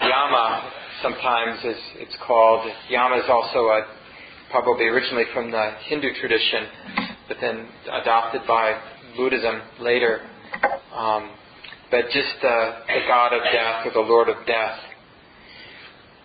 Yama 0.00 0.72
sometimes 1.02 1.58
is 1.64 1.76
it's 1.96 2.16
called. 2.26 2.66
Yama 2.88 3.16
is 3.16 3.28
also 3.28 3.68
a, 3.68 3.86
probably 4.50 4.86
originally 4.86 5.24
from 5.34 5.50
the 5.50 5.72
Hindu 5.86 6.08
tradition, 6.20 6.66
but 7.28 7.36
then 7.40 7.66
adopted 7.92 8.42
by 8.46 8.80
Buddhism 9.16 9.62
later. 9.80 10.20
Um, 10.94 11.30
but 11.90 12.06
just 12.06 12.36
uh, 12.42 12.80
the 12.86 13.00
god 13.06 13.32
of 13.32 13.42
death 13.52 13.86
or 13.86 13.92
the 13.92 14.08
lord 14.08 14.28
of 14.28 14.36
death 14.46 14.78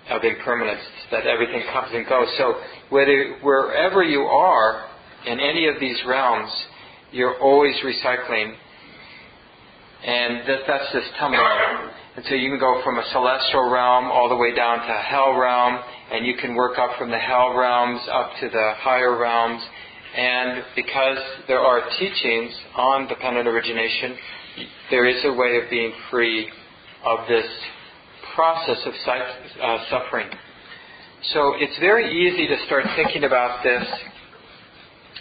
of 0.10 0.24
impermanence, 0.24 0.82
that 1.12 1.28
everything 1.28 1.62
comes 1.72 1.90
and 1.94 2.08
goes. 2.08 2.28
So 2.38 2.56
whether 2.90 3.38
wherever 3.42 4.04
you 4.04 4.22
are 4.22 4.88
in 5.26 5.40
any 5.40 5.68
of 5.68 5.76
these 5.80 5.98
realms, 6.08 6.52
you're 7.12 7.40
always 7.40 7.76
recycling, 7.84 8.54
and 10.06 10.48
that, 10.48 10.60
that's 10.68 10.94
this 10.94 11.04
tumbling. 11.20 11.44
And 12.16 12.26
so 12.28 12.36
you 12.36 12.50
can 12.50 12.60
go 12.60 12.82
from 12.84 12.98
a 12.98 13.04
celestial 13.12 13.70
realm 13.70 14.06
all 14.06 14.30
the 14.30 14.36
way 14.36 14.56
down 14.56 14.80
to 14.80 14.94
a 14.94 15.02
hell 15.02 15.34
realm, 15.38 15.80
and 16.12 16.26
you 16.26 16.36
can 16.38 16.56
work 16.56 16.80
up 16.80 16.98
from 16.98 17.12
the 17.12 17.18
hell 17.18 17.56
realms 17.56 18.02
up 18.12 18.32
to 18.42 18.50
the 18.50 18.74
higher 18.78 19.18
realms. 19.18 19.62
And 20.16 20.64
because 20.76 21.20
there 21.48 21.60
are 21.60 21.82
teachings 22.00 22.52
on 22.76 23.08
dependent 23.08 23.48
origination, 23.48 24.18
there 24.90 25.06
is 25.06 25.24
a 25.24 25.34
way 25.34 25.60
of 25.62 25.70
being 25.70 25.94
free 26.10 26.50
of 27.06 27.28
this 27.28 27.46
process 28.36 28.78
of 28.86 28.94
uh, 29.62 29.78
suffering. 29.90 30.30
So 31.34 31.54
it's 31.58 31.78
very 31.80 32.10
easy 32.10 32.48
to 32.48 32.66
start 32.66 32.86
thinking 32.96 33.24
about 33.24 33.64
this, 33.64 33.86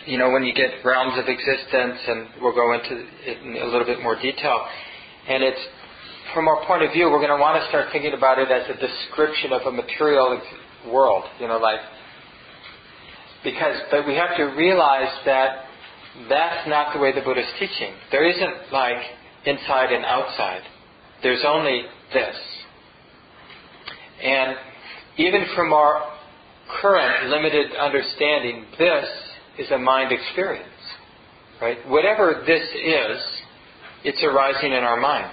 you 0.06 0.16
know, 0.16 0.30
when 0.30 0.44
you 0.44 0.54
get 0.54 0.84
realms 0.84 1.18
of 1.18 1.28
existence, 1.28 1.98
and 2.06 2.28
we'll 2.40 2.54
go 2.54 2.72
into 2.72 3.04
it 3.26 3.42
in 3.42 3.60
a 3.62 3.66
little 3.66 3.84
bit 3.84 4.00
more 4.02 4.16
detail. 4.16 4.64
And 5.28 5.42
it's, 5.42 5.60
from 6.32 6.48
our 6.48 6.64
point 6.66 6.82
of 6.82 6.92
view, 6.92 7.10
we're 7.10 7.20
going 7.20 7.36
to 7.36 7.40
want 7.40 7.60
to 7.62 7.68
start 7.68 7.88
thinking 7.92 8.14
about 8.14 8.38
it 8.38 8.50
as 8.50 8.64
a 8.70 8.80
description 8.80 9.52
of 9.52 9.62
a 9.62 9.72
material 9.72 10.40
world, 10.90 11.24
you 11.40 11.48
know, 11.48 11.58
like, 11.58 11.80
because, 13.44 13.76
but 13.90 14.06
we 14.06 14.14
have 14.14 14.36
to 14.36 14.44
realize 14.44 15.12
that 15.24 15.64
that's 16.28 16.68
not 16.68 16.94
the 16.94 17.00
way 17.00 17.12
the 17.12 17.20
Buddha 17.20 17.40
is 17.40 17.52
teaching. 17.58 17.94
There 18.10 18.28
isn't 18.28 18.72
like 18.72 18.98
inside 19.46 19.92
and 19.92 20.04
outside. 20.04 20.62
There's 21.22 21.44
only 21.46 21.82
this. 22.12 22.36
And 24.22 24.56
even 25.16 25.46
from 25.54 25.72
our 25.72 26.12
current 26.80 27.30
limited 27.30 27.72
understanding, 27.76 28.66
this 28.78 29.06
is 29.58 29.70
a 29.70 29.78
mind 29.78 30.12
experience. 30.12 30.68
Right? 31.60 31.78
Whatever 31.88 32.44
this 32.46 32.62
is, 32.62 33.22
it's 34.04 34.22
arising 34.22 34.72
in 34.72 34.84
our 34.84 35.00
mind. 35.00 35.30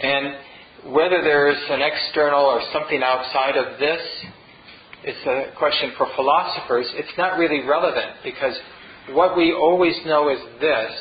And 0.00 0.92
whether 0.92 1.20
there's 1.22 1.62
an 1.68 1.80
external 1.82 2.44
or 2.44 2.60
something 2.72 3.02
outside 3.02 3.56
of 3.56 3.78
this, 3.78 4.00
it's 5.02 5.26
a 5.26 5.56
question 5.56 5.92
for 5.96 6.06
philosophers. 6.14 6.86
It's 6.94 7.16
not 7.16 7.38
really 7.38 7.66
relevant 7.66 8.16
because 8.22 8.54
what 9.12 9.36
we 9.36 9.52
always 9.52 9.94
know 10.04 10.28
is 10.28 10.38
this, 10.60 10.92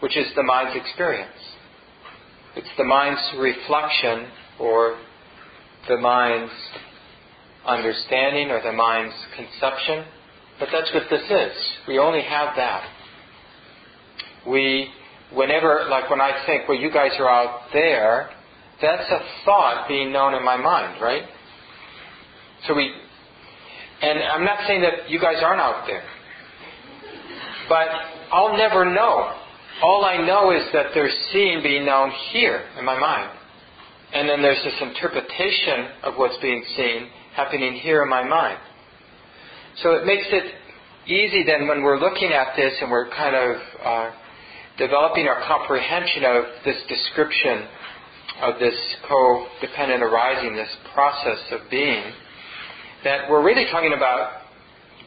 which 0.00 0.16
is 0.16 0.26
the 0.34 0.42
mind's 0.42 0.76
experience. 0.76 1.36
It's 2.56 2.68
the 2.78 2.84
mind's 2.84 3.20
reflection 3.38 4.28
or 4.58 4.98
the 5.88 5.98
mind's 5.98 6.52
understanding 7.66 8.50
or 8.50 8.62
the 8.62 8.72
mind's 8.72 9.14
conception. 9.36 10.06
But 10.58 10.68
that's 10.72 10.90
what 10.94 11.04
this 11.10 11.22
is. 11.30 11.56
We 11.86 11.98
only 11.98 12.22
have 12.22 12.56
that. 12.56 12.88
We, 14.48 14.88
whenever, 15.34 15.86
like 15.90 16.08
when 16.08 16.20
I 16.20 16.44
think, 16.46 16.68
well, 16.68 16.78
you 16.78 16.90
guys 16.90 17.10
are 17.18 17.28
out 17.28 17.68
there, 17.74 18.30
that's 18.80 19.10
a 19.10 19.20
thought 19.44 19.88
being 19.88 20.12
known 20.12 20.34
in 20.34 20.42
my 20.44 20.56
mind, 20.56 21.02
right? 21.02 21.24
So 22.66 22.74
we, 22.74 22.92
and 24.02 24.18
I'm 24.18 24.44
not 24.44 24.66
saying 24.66 24.82
that 24.82 25.08
you 25.10 25.20
guys 25.20 25.36
aren't 25.42 25.60
out 25.60 25.86
there, 25.86 26.02
but 27.68 27.88
I'll 28.32 28.56
never 28.56 28.84
know. 28.84 29.32
All 29.82 30.04
I 30.04 30.18
know 30.24 30.52
is 30.52 30.64
that 30.72 30.86
there's 30.94 31.14
seeing 31.32 31.62
being 31.62 31.84
known 31.84 32.10
here 32.32 32.64
in 32.78 32.84
my 32.84 32.98
mind. 32.98 33.30
And 34.12 34.28
then 34.28 34.40
there's 34.40 34.62
this 34.64 34.80
interpretation 34.80 35.88
of 36.04 36.14
what's 36.16 36.36
being 36.40 36.64
seen 36.76 37.08
happening 37.34 37.74
here 37.74 38.02
in 38.02 38.08
my 38.08 38.24
mind. 38.26 38.58
So 39.82 39.92
it 39.92 40.06
makes 40.06 40.26
it 40.30 40.54
easy 41.06 41.44
then 41.44 41.68
when 41.68 41.82
we're 41.82 41.98
looking 41.98 42.32
at 42.32 42.56
this 42.56 42.72
and 42.80 42.90
we're 42.90 43.10
kind 43.10 43.36
of 43.36 43.56
uh, 43.84 44.10
developing 44.78 45.26
our 45.28 45.42
comprehension 45.46 46.24
of 46.24 46.44
this 46.64 46.76
description 46.88 47.68
of 48.42 48.58
this 48.58 48.74
co-dependent 49.08 50.02
arising, 50.02 50.54
this 50.54 50.74
process 50.94 51.38
of 51.52 51.60
being, 51.70 52.04
that 53.04 53.30
we're 53.30 53.44
really 53.44 53.66
talking 53.70 53.92
about 53.92 54.42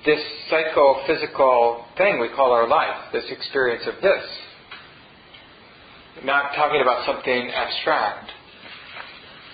this 0.06 0.20
psychophysical 0.50 1.86
thing 1.98 2.20
we 2.20 2.30
call 2.30 2.52
our 2.52 2.68
life, 2.68 3.12
this 3.12 3.26
experience 3.30 3.84
of 3.88 4.02
this. 4.02 4.24
Not 6.24 6.54
talking 6.56 6.82
about 6.82 7.06
something 7.06 7.52
abstract 7.52 8.32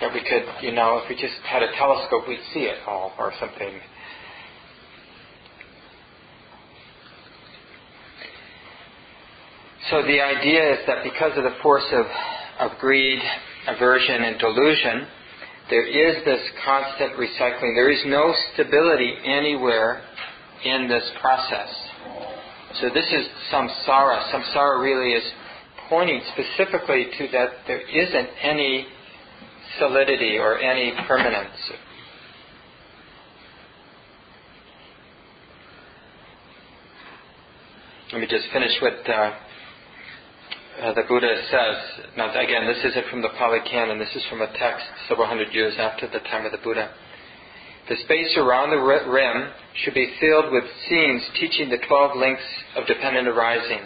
that 0.01 0.13
we 0.13 0.22
could, 0.22 0.44
you 0.62 0.72
know, 0.72 1.00
if 1.04 1.10
we 1.10 1.15
just 1.15 1.36
had 1.44 1.63
a 1.63 1.72
telescope, 1.77 2.27
we'd 2.27 2.39
see 2.54 2.62
it 2.62 2.77
all 2.88 3.13
or 3.18 3.32
something. 3.39 3.80
So 9.89 10.01
the 10.01 10.20
idea 10.20 10.74
is 10.74 10.80
that 10.88 11.04
because 11.04 11.38
of 11.38 11.44
the 11.44 11.56
force 11.62 11.86
of, 11.92 12.06
of 12.60 12.77
greed, 12.80 13.20
aversion, 13.68 14.24
and 14.24 14.39
delusion, 14.39 15.08
there 15.69 15.86
is 15.86 16.24
this 16.25 16.41
constant 16.63 17.13
recycling. 17.13 17.75
There 17.75 17.91
is 17.91 18.01
no 18.05 18.34
stability 18.53 19.15
anywhere 19.25 20.01
in 20.63 20.88
this 20.88 21.03
process. 21.22 21.69
So 22.81 22.89
this 22.93 23.05
is 23.05 23.27
samsara. 23.51 24.31
Samsara 24.31 24.81
really 24.81 25.13
is 25.13 25.24
pointing 25.89 26.22
specifically 26.34 27.07
to 27.17 27.27
that 27.31 27.50
there 27.67 27.81
isn't 27.81 28.29
any 28.41 28.86
solidity 29.79 30.38
or 30.38 30.60
any 30.60 30.93
permanence. 31.07 31.72
Let 38.12 38.22
me 38.22 38.27
just 38.29 38.45
finish 38.53 38.72
with 38.81 39.10
uh, 39.10 39.31
uh, 40.82 40.94
the 40.94 41.03
Buddha 41.08 41.34
says. 41.50 42.05
Now, 42.17 42.29
again, 42.32 42.67
this 42.67 42.84
isn't 42.84 43.08
from 43.10 43.22
the 43.22 43.29
Pali 43.38 43.60
Canon. 43.70 44.00
This 44.00 44.15
is 44.15 44.24
from 44.29 44.41
a 44.41 44.51
text 44.58 44.86
several 45.08 45.27
hundred 45.27 45.53
years 45.53 45.74
after 45.77 46.08
the 46.08 46.20
time 46.20 46.46
of 46.46 46.51
the 46.51 46.60
Buddha. 46.63 46.91
The 47.88 47.96
space 48.03 48.36
around 48.38 48.72
the 48.72 48.82
rim 48.82 49.51
should 49.84 49.94
be 49.94 50.15
filled 50.20 50.51
with 50.51 50.63
scenes 50.89 51.22
teaching 51.39 51.70
the 51.70 51.77
twelve 51.88 52.17
links 52.17 52.44
of 52.75 52.88
dependent 52.88 53.27
arising 53.27 53.82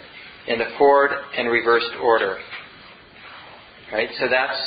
in 0.48 0.58
the 0.58 0.70
forward 0.78 1.10
and 1.36 1.48
reversed 1.48 1.92
order. 2.02 2.38
Right? 3.92 4.08
So 4.18 4.26
that's 4.30 4.58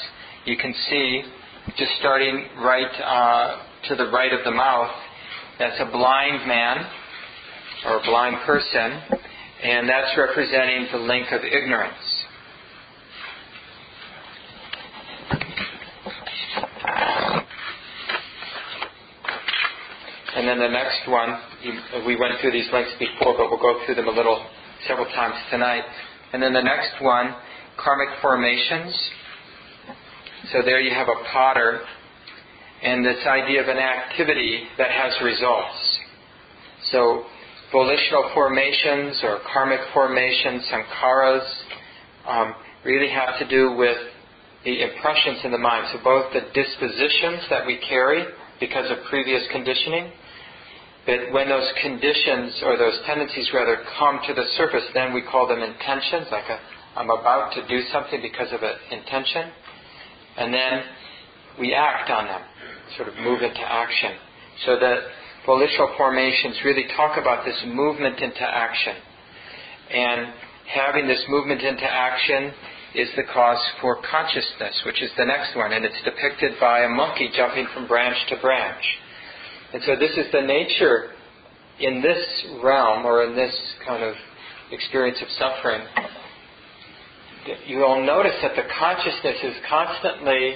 you 0.45 0.57
can 0.57 0.73
see 0.89 1.23
just 1.77 1.91
starting 1.99 2.45
right 2.59 2.91
uh, 3.03 3.63
to 3.89 3.95
the 3.95 4.11
right 4.11 4.31
of 4.33 4.43
the 4.43 4.51
mouth, 4.51 4.91
that's 5.59 5.79
a 5.79 5.91
blind 5.91 6.47
man 6.47 6.85
or 7.85 7.99
a 7.99 8.03
blind 8.03 8.37
person, 8.45 9.19
and 9.63 9.89
that's 9.89 10.15
representing 10.17 10.87
the 10.91 10.99
link 10.99 11.31
of 11.31 11.41
ignorance. 11.43 12.12
And 20.43 20.59
then 20.59 20.59
the 20.59 20.75
next 20.75 21.07
one, 21.07 21.39
we 22.05 22.17
went 22.17 22.33
through 22.41 22.51
these 22.51 22.67
links 22.73 22.91
before, 22.99 23.33
but 23.37 23.49
we'll 23.49 23.61
go 23.61 23.79
through 23.85 23.95
them 23.95 24.09
a 24.09 24.11
little 24.11 24.45
several 24.85 25.05
times 25.05 25.35
tonight. 25.49 25.83
And 26.33 26.43
then 26.43 26.51
the 26.51 26.61
next 26.61 27.01
one, 27.01 27.33
karmic 27.77 28.09
formations. 28.21 28.93
So 30.51 30.61
there 30.65 30.81
you 30.81 30.93
have 30.93 31.07
a 31.07 31.23
potter 31.31 31.79
and 32.81 33.05
this 33.05 33.25
idea 33.25 33.61
of 33.61 33.69
an 33.69 33.77
activity 33.77 34.63
that 34.77 34.91
has 34.91 35.13
results. 35.23 35.99
So 36.91 37.23
volitional 37.71 38.29
formations 38.33 39.21
or 39.23 39.39
karmic 39.53 39.79
formations, 39.93 40.69
sankharas, 40.69 41.47
um, 42.27 42.53
really 42.83 43.09
have 43.09 43.39
to 43.39 43.47
do 43.47 43.77
with 43.77 43.95
the 44.65 44.83
impressions 44.83 45.39
in 45.45 45.53
the 45.53 45.57
mind. 45.57 45.87
So 45.93 46.03
both 46.03 46.33
the 46.33 46.41
dispositions 46.53 47.47
that 47.49 47.65
we 47.65 47.79
carry 47.87 48.25
because 48.59 48.91
of 48.91 48.97
previous 49.09 49.43
conditioning, 49.53 50.11
but 51.05 51.31
when 51.31 51.49
those 51.49 51.69
conditions 51.81 52.61
or 52.63 52.77
those 52.77 52.97
tendencies 53.05 53.49
rather 53.53 53.77
come 53.99 54.19
to 54.27 54.33
the 54.33 54.45
surface, 54.55 54.85
then 54.93 55.13
we 55.13 55.21
call 55.21 55.47
them 55.47 55.59
intentions, 55.59 56.27
like 56.31 56.45
I'm 56.95 57.09
about 57.09 57.53
to 57.53 57.67
do 57.67 57.81
something 57.91 58.21
because 58.21 58.53
of 58.53 58.61
an 58.63 58.75
intention, 58.91 59.51
and 60.37 60.53
then 60.53 60.83
we 61.59 61.73
act 61.73 62.09
on 62.09 62.25
them, 62.25 62.41
sort 62.95 63.09
of 63.09 63.15
move 63.15 63.41
into 63.41 63.61
action. 63.61 64.11
So 64.65 64.79
that 64.79 64.99
volitional 65.45 65.93
formations 65.97 66.57
really 66.63 66.85
talk 66.95 67.17
about 67.17 67.43
this 67.45 67.61
movement 67.65 68.19
into 68.19 68.41
action. 68.41 68.95
And 69.91 70.33
having 70.67 71.07
this 71.07 71.23
movement 71.27 71.61
into 71.61 71.83
action 71.83 72.53
is 72.95 73.09
the 73.15 73.23
cause 73.33 73.61
for 73.81 73.99
consciousness, 74.09 74.81
which 74.85 75.01
is 75.01 75.11
the 75.17 75.25
next 75.25 75.55
one, 75.55 75.73
and 75.73 75.83
it's 75.83 76.01
depicted 76.05 76.59
by 76.59 76.81
a 76.81 76.89
monkey 76.89 77.29
jumping 77.35 77.67
from 77.73 77.87
branch 77.87 78.17
to 78.29 78.37
branch. 78.37 78.83
And 79.73 79.81
so 79.85 79.95
this 79.95 80.11
is 80.11 80.31
the 80.31 80.41
nature 80.41 81.09
in 81.79 82.01
this 82.01 82.45
realm 82.63 83.05
or 83.05 83.23
in 83.23 83.35
this 83.35 83.53
kind 83.85 84.03
of 84.03 84.13
experience 84.71 85.17
of 85.21 85.27
suffering. 85.37 85.81
You'll 87.65 88.05
notice 88.05 88.35
that 88.41 88.55
the 88.55 88.63
consciousness 88.79 89.37
is 89.43 89.55
constantly 89.67 90.55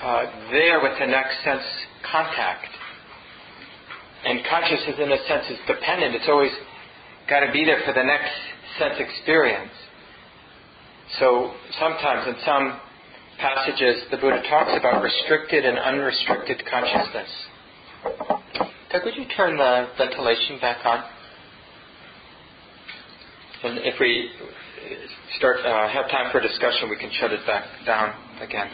uh, 0.00 0.24
there 0.50 0.80
with 0.80 0.98
the 0.98 1.06
next 1.06 1.42
sense 1.44 1.62
contact. 2.10 2.68
And 4.24 4.40
consciousness, 4.48 4.96
in 4.98 5.12
a 5.12 5.18
sense, 5.26 5.44
is 5.50 5.58
dependent. 5.66 6.14
It's 6.14 6.28
always 6.28 6.52
got 7.28 7.40
to 7.40 7.52
be 7.52 7.64
there 7.64 7.80
for 7.84 7.92
the 7.92 8.02
next 8.02 8.32
sense 8.78 8.94
experience. 8.98 9.72
So 11.18 11.52
sometimes 11.78 12.28
in 12.28 12.36
some 12.44 12.80
passages, 13.38 14.02
the 14.10 14.16
Buddha 14.16 14.42
talks 14.48 14.72
about 14.78 15.02
restricted 15.02 15.64
and 15.64 15.78
unrestricted 15.78 16.62
consciousness. 16.70 17.28
Doug, 18.92 19.04
would 19.04 19.16
you 19.16 19.26
turn 19.36 19.56
the 19.56 19.88
ventilation 19.98 20.58
back 20.60 20.84
on? 20.84 21.04
And 23.64 23.78
if 23.78 23.98
we 23.98 24.30
start 25.38 25.58
uh, 25.64 25.88
have 25.88 26.08
time 26.10 26.30
for 26.30 26.40
discussion, 26.40 26.88
we 26.88 26.96
can 26.96 27.10
shut 27.18 27.32
it 27.32 27.44
back 27.46 27.64
down 27.84 28.14
again. 28.40 28.70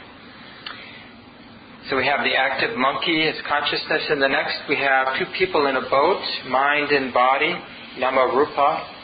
So 1.88 1.96
we 1.96 2.04
have 2.06 2.20
the 2.22 2.36
active 2.36 2.76
monkey 2.76 3.22
as 3.22 3.34
consciousness, 3.48 4.02
and 4.10 4.20
the 4.20 4.28
next 4.28 4.54
we 4.68 4.76
have 4.76 5.18
two 5.18 5.26
people 5.36 5.66
in 5.66 5.76
a 5.76 5.88
boat, 5.88 6.22
mind 6.48 6.92
and 6.92 7.12
body, 7.12 7.54
nama 7.98 8.30
rupa. 8.36 9.01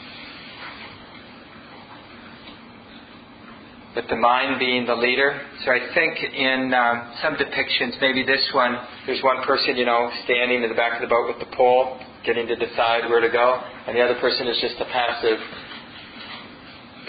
With 3.95 4.07
the 4.07 4.15
mind 4.15 4.59
being 4.59 4.85
the 4.85 4.95
leader. 4.95 5.41
So 5.65 5.71
I 5.71 5.79
think 5.95 6.21
in 6.21 6.73
um, 6.73 7.11
some 7.23 7.35
depictions, 7.35 7.99
maybe 7.99 8.23
this 8.23 8.47
one, 8.53 8.77
there's 9.07 9.23
one 9.23 9.43
person, 9.43 9.75
you 9.75 9.85
know, 9.85 10.11
standing 10.25 10.63
in 10.63 10.69
the 10.69 10.75
back 10.75 11.01
of 11.01 11.01
the 11.01 11.07
boat 11.07 11.27
with 11.27 11.39
the 11.39 11.55
pole, 11.55 11.99
getting 12.23 12.47
to 12.47 12.55
decide 12.55 13.09
where 13.09 13.19
to 13.19 13.29
go, 13.29 13.59
and 13.87 13.97
the 13.97 14.01
other 14.01 14.19
person 14.21 14.47
is 14.47 14.57
just 14.61 14.75
a 14.79 14.85
passive 14.85 15.39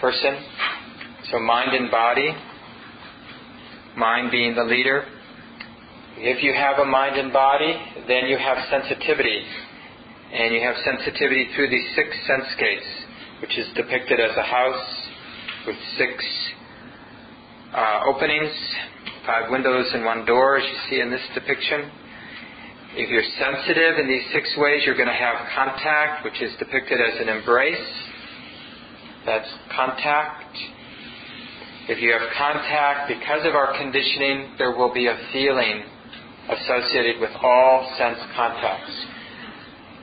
person. 0.01 0.43
So 1.31 1.39
mind 1.39 1.77
and 1.77 1.91
body, 1.91 2.31
mind 3.97 4.31
being 4.31 4.55
the 4.55 4.65
leader, 4.65 5.05
if 6.17 6.43
you 6.43 6.53
have 6.55 6.79
a 6.79 6.85
mind 6.85 7.17
and 7.17 7.33
body, 7.33 7.77
then 8.09 8.27
you 8.27 8.37
have 8.37 8.59
sensitivity. 8.71 9.43
And 10.33 10.55
you 10.55 10.61
have 10.61 10.77
sensitivity 10.85 11.49
through 11.57 11.71
these 11.71 11.89
six 11.97 12.09
sense 12.27 12.49
gates, 12.59 12.87
which 13.43 13.59
is 13.59 13.67
depicted 13.75 14.21
as 14.21 14.37
a 14.37 14.43
house 14.43 15.09
with 15.67 15.77
six 15.99 16.25
uh, 17.75 18.01
openings, 18.07 18.51
five 19.27 19.51
windows 19.51 19.87
and 19.95 20.05
one 20.05 20.25
door, 20.25 20.59
as 20.59 20.65
you 20.65 20.77
see 20.89 21.01
in 21.01 21.11
this 21.11 21.23
depiction. 21.35 21.91
If 22.93 23.09
you're 23.09 23.23
sensitive 23.39 23.99
in 23.99 24.09
these 24.09 24.25
six 24.33 24.51
ways, 24.59 24.83
you're 24.85 24.97
going 24.97 25.09
to 25.09 25.15
have 25.15 25.37
contact, 25.55 26.25
which 26.25 26.43
is 26.43 26.51
depicted 26.59 26.99
as 27.01 27.21
an 27.21 27.29
embrace. 27.29 27.79
That's 29.25 29.49
contact. 29.77 30.57
If 31.89 32.03
you 32.03 32.13
have 32.13 32.23
contact, 32.37 33.09
because 33.09 33.47
of 33.47 33.55
our 33.55 33.79
conditioning, 33.79 34.55
there 34.59 34.77
will 34.77 34.93
be 34.93 35.07
a 35.07 35.17
feeling 35.33 35.85
associated 36.51 37.21
with 37.21 37.31
all 37.43 37.95
sense 37.97 38.19
contacts. 38.35 38.91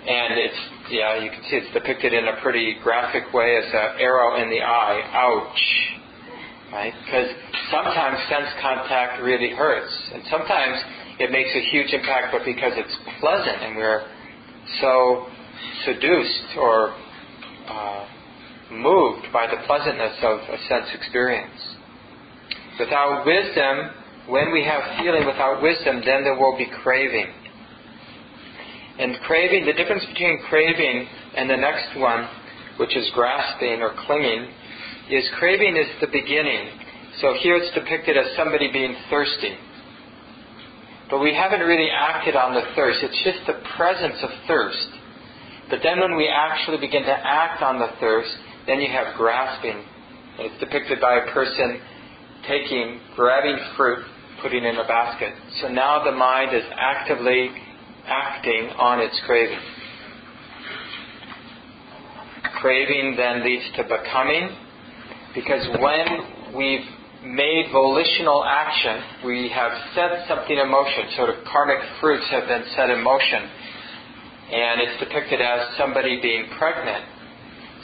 And 0.07 0.39
it's, 0.39 0.59
yeah, 0.89 1.21
you 1.21 1.29
can 1.29 1.41
see 1.49 1.57
it's 1.57 1.73
depicted 1.73 2.13
in 2.13 2.27
a 2.27 2.41
pretty 2.41 2.77
graphic 2.81 3.33
way 3.33 3.57
as 3.57 3.65
an 3.73 3.99
arrow 3.99 4.41
in 4.41 4.49
the 4.49 4.61
eye. 4.61 5.01
Ouch. 5.11 5.97
Right? 6.71 6.93
Because 7.05 7.29
sometimes 7.71 8.19
sense 8.29 8.47
contact 8.61 9.21
really 9.23 9.51
hurts. 9.51 9.93
And 10.13 10.23
sometimes 10.29 10.77
it 11.19 11.31
makes 11.31 11.49
a 11.55 11.63
huge 11.71 11.93
impact, 11.93 12.27
but 12.31 12.43
because 12.45 12.73
it's 12.75 12.95
pleasant 13.19 13.63
and 13.63 13.77
we're 13.77 14.03
so 14.81 15.27
seduced 15.85 16.57
or 16.57 16.93
uh, 17.67 18.07
moved 18.71 19.27
by 19.31 19.47
the 19.47 19.57
pleasantness 19.65 20.17
of 20.21 20.39
a 20.39 20.57
sense 20.67 20.87
experience. 20.93 21.75
Without 22.79 23.25
wisdom, 23.25 23.89
when 24.27 24.51
we 24.51 24.63
have 24.63 24.83
feeling 24.99 25.25
without 25.25 25.63
wisdom, 25.63 26.01
then 26.05 26.23
there 26.23 26.37
will 26.37 26.57
be 26.57 26.67
craving. 26.83 27.27
And 28.99 29.15
craving, 29.25 29.65
the 29.65 29.73
difference 29.73 30.03
between 30.05 30.41
craving 30.49 31.07
and 31.35 31.49
the 31.49 31.55
next 31.55 31.97
one, 31.97 32.27
which 32.77 32.95
is 32.95 33.09
grasping 33.13 33.81
or 33.81 33.93
clinging, 34.05 34.51
is 35.09 35.25
craving 35.39 35.75
is 35.77 35.87
the 36.01 36.07
beginning. 36.07 36.69
So 37.21 37.33
here 37.41 37.55
it's 37.55 37.73
depicted 37.73 38.17
as 38.17 38.35
somebody 38.35 38.71
being 38.71 38.95
thirsty. 39.09 39.55
But 41.09 41.19
we 41.19 41.33
haven't 41.33 41.61
really 41.61 41.89
acted 41.89 42.35
on 42.35 42.53
the 42.53 42.63
thirst. 42.75 42.99
It's 43.01 43.23
just 43.23 43.47
the 43.47 43.63
presence 43.77 44.17
of 44.21 44.29
thirst. 44.47 44.89
But 45.69 45.79
then 45.83 45.99
when 45.99 46.15
we 46.15 46.27
actually 46.27 46.77
begin 46.77 47.03
to 47.03 47.15
act 47.15 47.61
on 47.61 47.79
the 47.79 47.89
thirst, 47.99 48.31
then 48.67 48.79
you 48.79 48.91
have 48.91 49.15
grasping. 49.15 49.83
It's 50.39 50.59
depicted 50.59 50.99
by 50.99 51.15
a 51.15 51.31
person 51.31 51.79
taking, 52.47 52.99
grabbing 53.15 53.57
fruit 53.75 54.05
putting 54.41 54.63
in 54.63 54.75
a 54.75 54.87
basket. 54.87 55.33
So 55.61 55.67
now 55.69 56.03
the 56.03 56.11
mind 56.11 56.55
is 56.55 56.63
actively 56.77 57.49
acting 58.05 58.69
on 58.77 58.99
its 58.99 59.19
craving. 59.25 59.59
Craving 62.61 63.15
then 63.17 63.43
leads 63.43 63.65
to 63.77 63.83
becoming, 63.83 64.49
because 65.37 65.69
when 65.77 66.57
we've 66.57 66.89
made 67.23 67.69
volitional 67.71 68.43
action, 68.43 69.23
we 69.23 69.49
have 69.53 69.71
set 69.93 70.25
something 70.27 70.57
in 70.57 70.67
motion, 70.69 71.13
sort 71.15 71.29
of 71.29 71.45
karmic 71.45 71.77
fruits 72.01 72.25
have 72.31 72.47
been 72.47 72.63
set 72.75 72.89
in 72.89 73.03
motion. 73.03 73.45
And 74.49 74.81
it's 74.81 74.99
depicted 74.99 75.39
as 75.39 75.77
somebody 75.77 76.19
being 76.21 76.45
pregnant. 76.57 77.05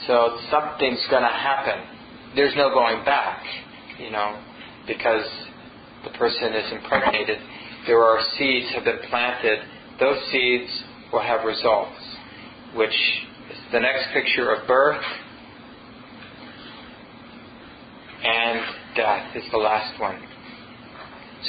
So 0.08 0.38
something's 0.50 1.06
going 1.10 1.22
to 1.22 1.28
happen. 1.28 2.34
There's 2.34 2.56
no 2.56 2.70
going 2.70 3.04
back, 3.04 3.44
you 4.00 4.10
know, 4.10 4.42
because 4.88 5.24
the 6.02 6.10
person 6.18 6.54
is 6.54 6.72
impregnated, 6.72 7.38
there 7.86 8.02
are 8.02 8.18
seeds 8.36 8.66
have 8.74 8.82
been 8.82 8.98
planted. 9.08 9.60
Those 10.00 10.18
seeds 10.32 10.70
will 11.12 11.22
have 11.22 11.44
results, 11.44 12.00
which 12.74 12.96
is 13.52 13.58
the 13.70 13.78
next 13.78 14.12
picture 14.12 14.52
of 14.52 14.66
birth 14.66 15.04
and 18.24 18.60
death 18.96 19.36
is 19.36 19.44
the 19.52 19.58
last 19.58 20.00
one. 20.00 20.18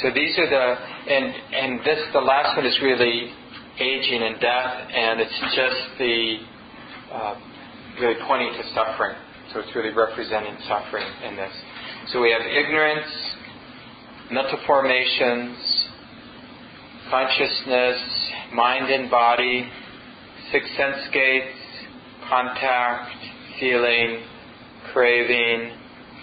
So 0.02 0.10
these 0.14 0.38
are 0.38 0.48
the 0.48 0.76
and 1.12 1.34
and 1.54 1.80
this 1.80 1.98
the 2.12 2.20
last 2.20 2.56
one 2.56 2.66
is 2.66 2.78
really 2.82 3.32
aging 3.80 4.22
and 4.22 4.40
death, 4.40 4.88
and 4.92 5.20
it's 5.20 5.40
just 5.54 5.98
the 5.98 6.36
uh, 7.12 7.34
really 8.00 8.20
pointing 8.26 8.52
to 8.52 8.74
suffering. 8.74 9.16
So 9.52 9.60
it's 9.60 9.74
really 9.74 9.94
representing 9.94 10.56
suffering 10.68 11.06
in 11.24 11.36
this. 11.36 11.52
So 12.12 12.20
we 12.20 12.30
have 12.32 12.42
ignorance, 12.42 13.08
mental 14.30 14.58
formations, 14.66 15.56
consciousness, 17.08 18.02
mind 18.52 18.90
and 18.90 19.10
body, 19.10 19.70
six 20.52 20.66
sense 20.76 21.08
gates, 21.12 21.56
contact, 22.28 23.12
feeling, 23.60 24.24
craving, 24.92 25.72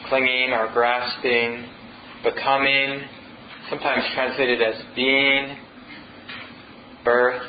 clinging 0.09 0.51
or 0.51 0.69
grasping, 0.73 1.65
becoming, 2.23 3.01
sometimes 3.69 4.03
translated 4.13 4.61
as 4.61 4.75
being, 4.95 5.57
birth, 7.03 7.41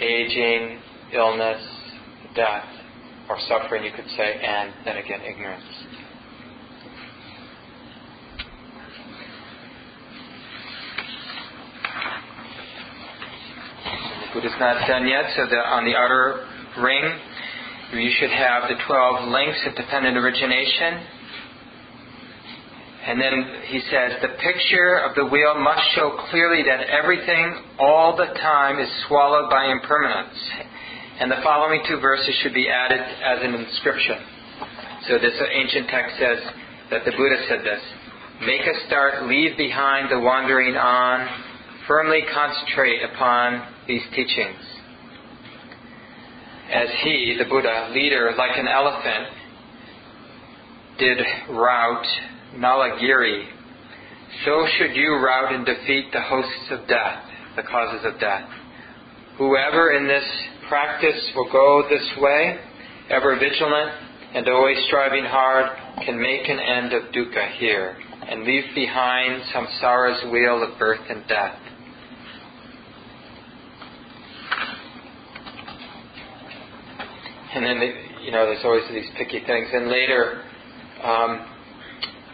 aging, 0.00 0.78
illness, 1.12 1.62
death, 2.34 2.64
or 3.28 3.38
suffering, 3.48 3.84
you 3.84 3.90
could 3.94 4.08
say, 4.16 4.40
and 4.42 4.72
then 4.84 4.96
again, 4.96 5.20
ignorance. 5.22 5.64
The 14.34 14.40
Buddha's 14.40 14.58
not 14.58 14.86
done 14.88 15.06
yet, 15.06 15.24
so 15.36 15.46
the, 15.48 15.56
on 15.56 15.84
the 15.84 15.94
outer 15.94 16.46
ring, 16.82 17.04
you 17.92 18.10
should 18.18 18.30
have 18.30 18.64
the 18.68 18.74
12 18.86 19.28
links 19.28 19.60
of 19.66 19.76
dependent 19.76 20.16
origination. 20.16 21.13
And 23.06 23.20
then 23.20 23.60
he 23.68 23.80
says, 23.90 24.16
the 24.22 24.32
picture 24.40 24.96
of 25.04 25.14
the 25.14 25.26
wheel 25.26 25.54
must 25.60 25.82
show 25.94 26.16
clearly 26.30 26.62
that 26.64 26.88
everything 26.88 27.54
all 27.78 28.16
the 28.16 28.32
time 28.40 28.80
is 28.80 28.88
swallowed 29.06 29.50
by 29.50 29.66
impermanence. 29.66 30.38
And 31.20 31.30
the 31.30 31.40
following 31.44 31.82
two 31.86 32.00
verses 32.00 32.34
should 32.42 32.54
be 32.54 32.68
added 32.68 33.00
as 33.00 33.44
an 33.44 33.54
inscription. 33.54 34.16
So 35.06 35.18
this 35.18 35.34
ancient 35.52 35.88
text 35.88 36.16
says 36.18 36.38
that 36.90 37.04
the 37.04 37.12
Buddha 37.12 37.44
said 37.46 37.60
this. 37.60 37.80
Make 38.40 38.62
a 38.62 38.86
start, 38.86 39.28
leave 39.28 39.56
behind 39.58 40.10
the 40.10 40.18
wandering 40.18 40.74
on, 40.74 41.28
firmly 41.86 42.22
concentrate 42.32 43.04
upon 43.04 43.68
these 43.86 44.02
teachings. 44.14 44.58
As 46.72 46.88
he, 47.02 47.36
the 47.38 47.44
Buddha, 47.44 47.90
leader, 47.92 48.32
like 48.38 48.56
an 48.56 48.66
elephant, 48.66 49.28
did 50.98 51.18
rout 51.50 52.06
Nalagiri, 52.56 53.46
so 54.44 54.66
should 54.78 54.94
you 54.96 55.14
rout 55.16 55.54
and 55.54 55.64
defeat 55.64 56.10
the 56.12 56.20
hosts 56.20 56.70
of 56.70 56.88
death, 56.88 57.24
the 57.56 57.62
causes 57.62 58.04
of 58.04 58.20
death. 58.20 58.48
Whoever 59.38 59.92
in 59.92 60.06
this 60.06 60.24
practice 60.68 61.30
will 61.34 61.50
go 61.50 61.82
this 61.88 62.08
way, 62.20 62.58
ever 63.10 63.38
vigilant 63.38 63.90
and 64.34 64.48
always 64.48 64.78
striving 64.86 65.24
hard, 65.24 65.66
can 66.04 66.20
make 66.20 66.48
an 66.48 66.58
end 66.58 66.92
of 66.92 67.12
dukkha 67.12 67.56
here 67.58 67.96
and 68.28 68.44
leave 68.44 68.64
behind 68.74 69.42
samsara's 69.52 70.32
wheel 70.32 70.62
of 70.62 70.78
birth 70.78 71.00
and 71.08 71.26
death. 71.28 71.58
And 77.54 77.64
then, 77.64 77.80
you 78.24 78.32
know, 78.32 78.46
there's 78.46 78.64
always 78.64 78.82
these 78.90 79.08
picky 79.16 79.44
things. 79.46 79.68
And 79.72 79.88
later, 79.88 80.42
um, 81.04 81.53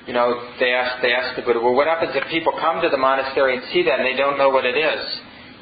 you 0.06 0.12
know, 0.12 0.54
they 0.58 0.72
asked, 0.72 1.02
they 1.02 1.12
asked 1.12 1.36
the 1.36 1.42
Buddha, 1.42 1.60
well, 1.60 1.74
what 1.74 1.86
happens 1.86 2.12
if 2.14 2.24
people 2.30 2.52
come 2.58 2.80
to 2.82 2.88
the 2.88 2.96
monastery 2.96 3.56
and 3.56 3.62
see 3.72 3.82
that 3.84 4.00
and 4.00 4.06
they 4.06 4.16
don't 4.16 4.38
know 4.38 4.48
what 4.48 4.64
it 4.64 4.76
is? 4.76 5.02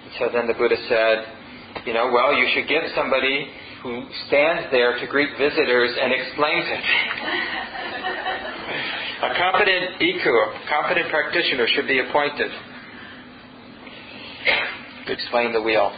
And 0.04 0.12
so 0.18 0.28
then 0.32 0.46
the 0.46 0.54
Buddha 0.54 0.76
said, 0.88 1.84
you 1.86 1.92
know, 1.92 2.10
well, 2.12 2.32
you 2.32 2.46
should 2.54 2.68
get 2.68 2.82
somebody 2.94 3.50
who 3.82 4.02
stands 4.26 4.70
there 4.70 4.98
to 4.98 5.06
greet 5.06 5.30
visitors 5.38 5.96
and 6.00 6.12
explains 6.12 6.66
it. 6.76 6.84
a 9.22 9.34
competent 9.34 10.00
bhikkhu, 10.00 10.32
a 10.32 10.68
competent 10.68 11.10
practitioner 11.10 11.66
should 11.74 11.86
be 11.86 12.00
appointed 12.00 12.50
to 15.06 15.12
explain 15.12 15.52
the 15.52 15.62
wheel. 15.62 15.92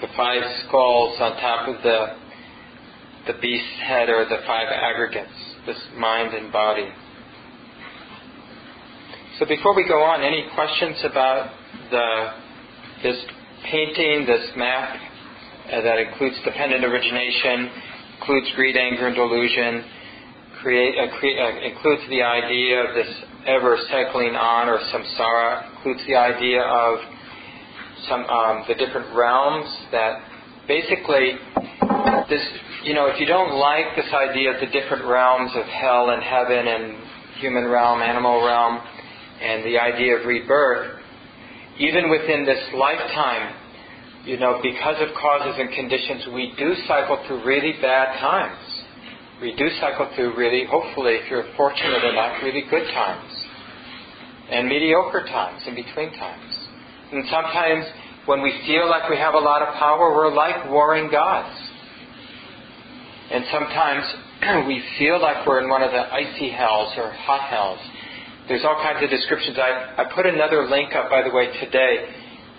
the 0.00 0.05
five 0.16 0.42
skulls 0.66 1.16
on 1.20 1.32
top 1.36 1.68
of 1.68 1.82
the 1.82 2.06
the 3.26 3.34
beast's 3.40 3.80
head 3.84 4.08
are 4.08 4.24
the 4.24 4.38
five 4.46 4.68
aggregates, 4.70 5.34
this 5.66 5.78
mind 5.96 6.32
and 6.32 6.52
body. 6.52 6.88
So 9.38 9.46
before 9.46 9.74
we 9.74 9.86
go 9.86 10.00
on, 10.02 10.22
any 10.22 10.46
questions 10.54 10.96
about 11.04 11.50
the 11.90 12.32
this 13.02 13.18
painting, 13.70 14.26
this 14.26 14.48
map 14.56 14.96
uh, 15.72 15.82
that 15.82 15.98
includes 15.98 16.36
dependent 16.44 16.84
origination, 16.84 17.68
includes 18.20 18.46
greed, 18.54 18.76
anger, 18.76 19.08
and 19.08 19.16
delusion, 19.16 19.84
create, 20.62 20.94
uh, 20.96 21.04
uh, 21.04 21.60
includes 21.66 22.02
the 22.08 22.22
idea 22.22 22.88
of 22.88 22.94
this 22.94 23.12
ever 23.46 23.76
cycling 23.90 24.34
on 24.34 24.68
or 24.68 24.78
samsara, 24.78 25.76
includes 25.76 26.00
the 26.06 26.14
idea 26.14 26.62
of 26.62 26.98
some 28.08 28.24
um, 28.24 28.64
the 28.68 28.74
different 28.74 29.14
realms 29.14 29.66
that 29.92 30.22
basically 30.66 31.38
this 32.28 32.42
you 32.84 32.94
know 32.94 33.06
if 33.06 33.20
you 33.20 33.26
don't 33.26 33.54
like 33.54 33.96
this 33.96 34.12
idea 34.12 34.54
of 34.54 34.60
the 34.60 34.66
different 34.66 35.04
realms 35.04 35.52
of 35.54 35.64
hell 35.66 36.10
and 36.10 36.22
heaven 36.22 36.66
and 36.68 36.96
human 37.38 37.66
realm, 37.68 38.02
animal 38.02 38.44
realm, 38.44 38.80
and 39.40 39.64
the 39.64 39.78
idea 39.78 40.16
of 40.16 40.26
rebirth, 40.26 41.00
even 41.78 42.10
within 42.10 42.44
this 42.44 42.62
lifetime, 42.74 43.54
you 44.24 44.38
know, 44.38 44.60
because 44.62 44.96
of 45.00 45.14
causes 45.14 45.54
and 45.58 45.70
conditions, 45.70 46.26
we 46.34 46.52
do 46.58 46.74
cycle 46.88 47.22
through 47.26 47.44
really 47.44 47.74
bad 47.80 48.18
times. 48.18 48.58
We 49.40 49.54
do 49.54 49.68
cycle 49.80 50.10
through 50.16 50.36
really, 50.36 50.64
hopefully, 50.68 51.14
if 51.14 51.30
you're 51.30 51.44
fortunate 51.56 52.02
enough, 52.04 52.42
really 52.42 52.64
good 52.70 52.86
times. 52.92 53.30
And 54.50 54.68
mediocre 54.68 55.24
times, 55.26 55.62
in 55.66 55.74
between 55.74 56.12
times. 56.12 56.55
And 57.12 57.24
sometimes 57.30 57.86
when 58.26 58.42
we 58.42 58.52
feel 58.66 58.90
like 58.90 59.08
we 59.08 59.16
have 59.16 59.34
a 59.34 59.38
lot 59.38 59.62
of 59.62 59.74
power, 59.74 60.14
we're 60.14 60.34
like 60.34 60.68
warring 60.70 61.10
gods. 61.10 61.54
And 63.30 63.44
sometimes 63.50 64.04
we 64.66 64.82
feel 64.98 65.20
like 65.20 65.46
we're 65.46 65.62
in 65.62 65.70
one 65.70 65.82
of 65.82 65.92
the 65.92 66.12
icy 66.12 66.50
hells 66.50 66.92
or 66.96 67.12
hot 67.12 67.48
hells. 67.48 67.78
There's 68.48 68.64
all 68.64 68.76
kinds 68.82 69.02
of 69.02 69.10
descriptions. 69.10 69.58
I, 69.58 70.02
I 70.02 70.14
put 70.14 70.26
another 70.26 70.68
link 70.68 70.94
up, 70.94 71.10
by 71.10 71.22
the 71.22 71.34
way, 71.34 71.50
today. 71.58 72.06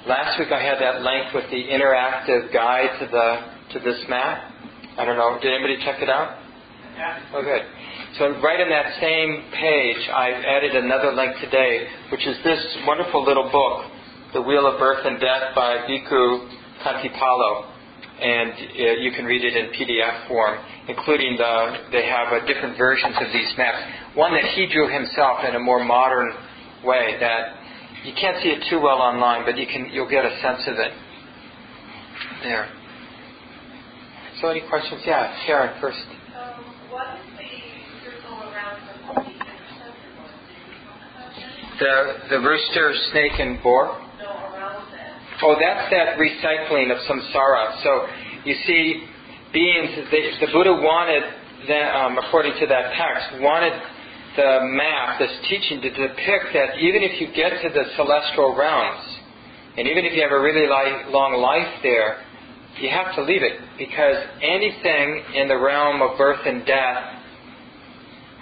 Last 0.06 0.40
week 0.40 0.52
I 0.52 0.62
had 0.64 0.80
that 0.80 1.02
link 1.02 1.34
with 1.34 1.50
the 1.52 1.64
interactive 1.68 2.52
guide 2.54 2.90
to 3.00 3.06
the 3.08 3.58
to 3.74 3.80
this 3.84 4.00
map. 4.08 4.54
I 4.98 5.04
don't 5.04 5.18
know. 5.18 5.38
Did 5.42 5.54
anybody 5.54 5.78
check 5.84 6.02
it 6.02 6.10
out? 6.10 6.40
Yeah. 6.96 7.20
Oh, 7.36 7.44
good. 7.44 7.62
So 8.18 8.40
right 8.42 8.60
in 8.60 8.70
that 8.70 9.00
same 9.00 9.44
page, 9.52 10.10
I've 10.10 10.44
added 10.44 10.76
another 10.76 11.14
link 11.14 11.36
today, 11.42 11.88
which 12.12 12.26
is 12.26 12.38
this 12.44 12.60
wonderful 12.88 13.24
little 13.24 13.52
book 13.52 13.92
the 14.34 14.42
Wheel 14.42 14.68
of 14.68 14.80
Birth 14.80 15.06
and 15.06 15.20
Death 15.20 15.56
by 15.56 15.88
Bhikkhu 15.88 16.50
Khantipalo. 16.84 17.72
And 18.20 18.52
uh, 18.52 19.00
you 19.00 19.12
can 19.12 19.26
read 19.26 19.44
it 19.44 19.56
in 19.56 19.70
PDF 19.72 20.28
form, 20.28 20.58
including 20.88 21.38
the, 21.38 21.78
they 21.92 22.06
have 22.08 22.34
uh, 22.34 22.46
different 22.48 22.78
versions 22.78 23.16
of 23.22 23.32
these 23.32 23.54
maps. 23.58 23.78
One 24.16 24.34
that 24.34 24.46
he 24.56 24.68
drew 24.68 24.92
himself 24.92 25.46
in 25.48 25.56
a 25.56 25.60
more 25.60 25.84
modern 25.84 26.34
way 26.84 27.16
that 27.20 27.58
you 28.04 28.14
can't 28.20 28.42
see 28.42 28.50
it 28.50 28.66
too 28.70 28.82
well 28.82 28.98
online, 28.98 29.46
but 29.46 29.58
you 29.58 29.68
can, 29.68 29.90
you'll 29.94 30.10
get 30.10 30.26
a 30.26 30.40
sense 30.42 30.64
of 30.68 30.76
it 30.80 30.92
there. 32.42 32.70
So 34.42 34.50
any 34.50 34.62
questions? 34.68 35.02
Yeah, 35.06 35.34
Sharon 35.46 35.80
first. 35.82 35.98
Um, 35.98 36.66
what 36.90 37.08
is 37.18 37.26
the 37.38 38.10
circle 38.10 38.38
around 38.50 38.82
the 38.88 39.38
The, 41.80 42.38
the 42.38 42.40
rooster, 42.40 42.94
snake, 43.12 43.40
and 43.40 43.62
boar? 43.62 44.07
Oh, 45.44 45.56
that's 45.60 45.92
that 45.92 46.18
recycling 46.18 46.92
of 46.92 46.98
samsara. 47.06 47.84
So 47.84 48.08
you 48.44 48.56
see, 48.66 49.06
beings, 49.54 50.10
the, 50.10 50.46
the 50.46 50.52
Buddha 50.52 50.74
wanted, 50.74 51.24
that, 51.68 51.96
um, 51.96 52.18
according 52.18 52.54
to 52.60 52.66
that 52.68 52.94
text, 52.98 53.42
wanted 53.42 53.74
the 54.36 54.60
map, 54.64 55.20
this 55.20 55.32
teaching, 55.50 55.82
to 55.82 55.90
depict 55.90 56.54
that 56.54 56.78
even 56.80 57.04
if 57.04 57.22
you 57.22 57.28
get 57.36 57.62
to 57.62 57.70
the 57.70 57.84
celestial 57.96 58.56
realms, 58.56 59.04
and 59.78 59.88
even 59.88 60.06
if 60.06 60.14
you 60.14 60.22
have 60.24 60.32
a 60.32 60.40
really 60.40 60.66
li- 60.66 61.12
long 61.14 61.40
life 61.42 61.82
there, 61.84 62.24
you 62.80 62.90
have 62.90 63.16
to 63.16 63.24
leave 63.24 63.42
it 63.44 63.60
because 63.78 64.16
anything 64.42 65.24
in 65.36 65.48
the 65.48 65.58
realm 65.58 66.02
of 66.02 66.18
birth 66.18 66.42
and 66.46 66.66
death 66.66 67.18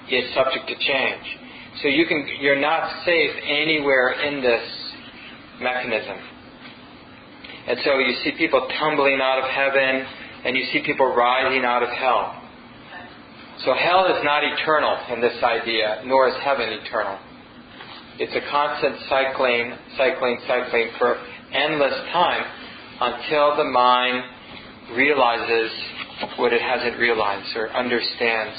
is 0.09 0.33
subject 0.33 0.67
to 0.67 0.75
change. 0.75 1.25
So 1.81 1.87
you 1.87 2.05
can, 2.05 2.25
you're 2.39 2.59
not 2.59 3.03
safe 3.05 3.31
anywhere 3.43 4.11
in 4.21 4.41
this 4.41 4.63
mechanism. 5.61 6.34
And 7.67 7.79
so 7.83 7.97
you 7.97 8.13
see 8.23 8.31
people 8.37 8.67
tumbling 8.79 9.19
out 9.21 9.39
of 9.39 9.49
heaven, 9.49 10.05
and 10.45 10.55
you 10.55 10.65
see 10.71 10.83
people 10.85 11.15
rising 11.15 11.65
out 11.65 11.81
of 11.81 11.89
hell. 11.89 12.41
So 13.65 13.73
hell 13.73 14.05
is 14.05 14.23
not 14.23 14.43
eternal 14.43 14.97
in 15.13 15.21
this 15.21 15.41
idea, 15.41 16.03
nor 16.05 16.27
is 16.29 16.35
heaven 16.43 16.69
eternal. 16.69 17.17
It's 18.19 18.35
a 18.35 18.51
constant 18.51 18.95
cycling, 19.09 19.73
cycling, 19.97 20.39
cycling 20.47 20.89
for 20.99 21.17
endless 21.51 21.95
time 22.13 22.43
until 23.01 23.57
the 23.57 23.63
mind 23.65 24.23
realizes 24.95 25.71
what 26.37 26.53
it 26.53 26.61
hasn't 26.61 26.99
realized 26.99 27.55
or 27.57 27.69
understands 27.71 28.55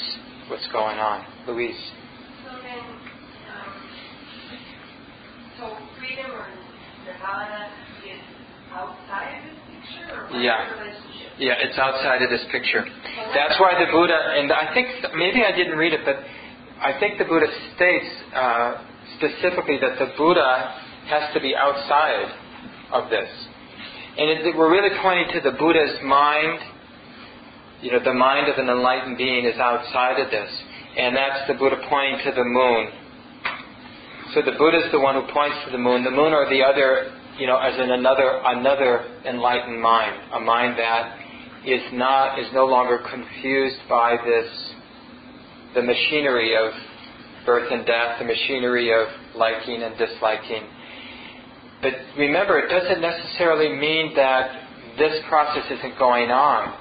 what's 0.49 0.67
going 0.73 0.99
on. 0.99 1.25
Louise. 1.47 1.77
So 2.45 2.51
then, 2.63 2.79
um, 3.49 3.73
nirvana 7.07 7.71
is 7.81 7.86
outside 8.77 9.41
of 9.41 9.45
this 9.49 9.59
picture, 9.73 10.29
or 10.29 10.41
Yeah. 10.41 10.61
relationship? 10.79 11.33
Yeah, 11.39 11.65
it's 11.65 11.79
outside 11.79 12.23
of 12.23 12.31
this 12.31 12.45
picture. 12.45 12.85
That's 13.33 13.59
why 13.59 13.75
the 13.75 13.87
Buddha, 13.87 14.19
and 14.37 14.53
I 14.53 14.67
think 14.75 14.89
maybe 15.15 15.45
I 15.45 15.53
didn't 15.53 15.77
read 15.77 15.93
it, 15.93 16.05
but 16.05 16.23
I 16.81 16.93
think 16.93 17.19
the 17.19 17.25
Buddha 17.25 17.49
states 17.75 18.07
uh, 18.35 18.75
specifically 19.17 19.79
that 19.79 19.99
the 19.99 20.07
Buddha 20.17 20.75
has 21.09 21.33
to 21.33 21.41
be 21.41 21.57
outside 21.57 22.33
of 22.93 23.09
this. 23.11 23.31
And 24.19 24.31
it, 24.31 24.57
we're 24.57 24.71
really 24.71 24.95
pointing 25.01 25.29
to 25.35 25.41
the 25.41 25.57
Buddha's 25.57 26.01
mind. 26.03 26.61
You 27.83 27.93
know, 27.93 28.01
the 28.01 28.15
mind 28.15 28.49
of 28.49 28.59
an 28.59 28.69
enlightened 28.69 29.17
being 29.19 29.45
is 29.45 29.59
outside 29.59 30.19
of 30.21 30.31
this. 30.31 30.51
And 30.97 31.15
that's 31.15 31.47
the 31.49 31.55
Buddha 31.55 31.77
pointing 31.89 32.25
to 32.25 32.33
the 32.33 32.45
moon. 32.45 32.89
So 34.33 34.43
the 34.43 34.53
Buddha 34.53 34.79
is 34.85 34.93
the 34.93 35.01
one 35.01 35.15
who 35.15 35.31
points 35.33 35.57
to 35.67 35.71
the 35.71 35.79
moon. 35.79 36.03
The 36.03 36.11
moon 36.11 36.33
or 36.33 36.49
the 36.49 36.63
other, 36.63 37.13
you 37.39 37.47
know, 37.47 37.59
as 37.59 37.79
in 37.79 37.91
another 37.91 38.41
another 38.45 39.21
enlightened 39.25 39.81
mind, 39.81 40.33
a 40.33 40.41
mind 40.41 40.79
that 40.79 41.19
is 41.67 41.83
not 41.93 42.39
is 42.39 42.47
no 42.55 42.65
longer 42.65 42.99
confused 43.11 43.81
by 43.89 44.17
this 44.25 44.49
the 45.75 45.83
machinery 45.83 46.57
of 46.57 46.73
birth 47.45 47.71
and 47.71 47.87
death, 47.87 48.19
the 48.19 48.25
machinery 48.25 48.93
of 48.93 49.09
liking 49.37 49.83
and 49.83 49.97
disliking. 49.99 50.65
But 51.83 51.93
remember, 52.17 52.59
it 52.59 52.69
doesn't 52.69 53.01
necessarily 53.01 53.69
mean 53.79 54.15
that 54.17 54.67
this 54.99 55.23
process 55.29 55.65
isn't 55.71 55.99
going 55.99 56.31
on. 56.31 56.75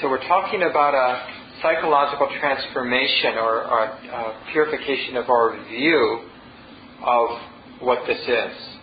So 0.00 0.08
we're 0.08 0.26
talking 0.26 0.62
about 0.62 0.94
a 0.94 1.60
psychological 1.60 2.28
transformation 2.40 3.34
or, 3.36 3.64
or 3.68 3.84
a 3.84 4.50
purification 4.52 5.16
of 5.16 5.28
our 5.28 5.62
view 5.68 6.22
of 7.04 7.28
what 7.80 8.06
this 8.06 8.20
is. 8.20 8.77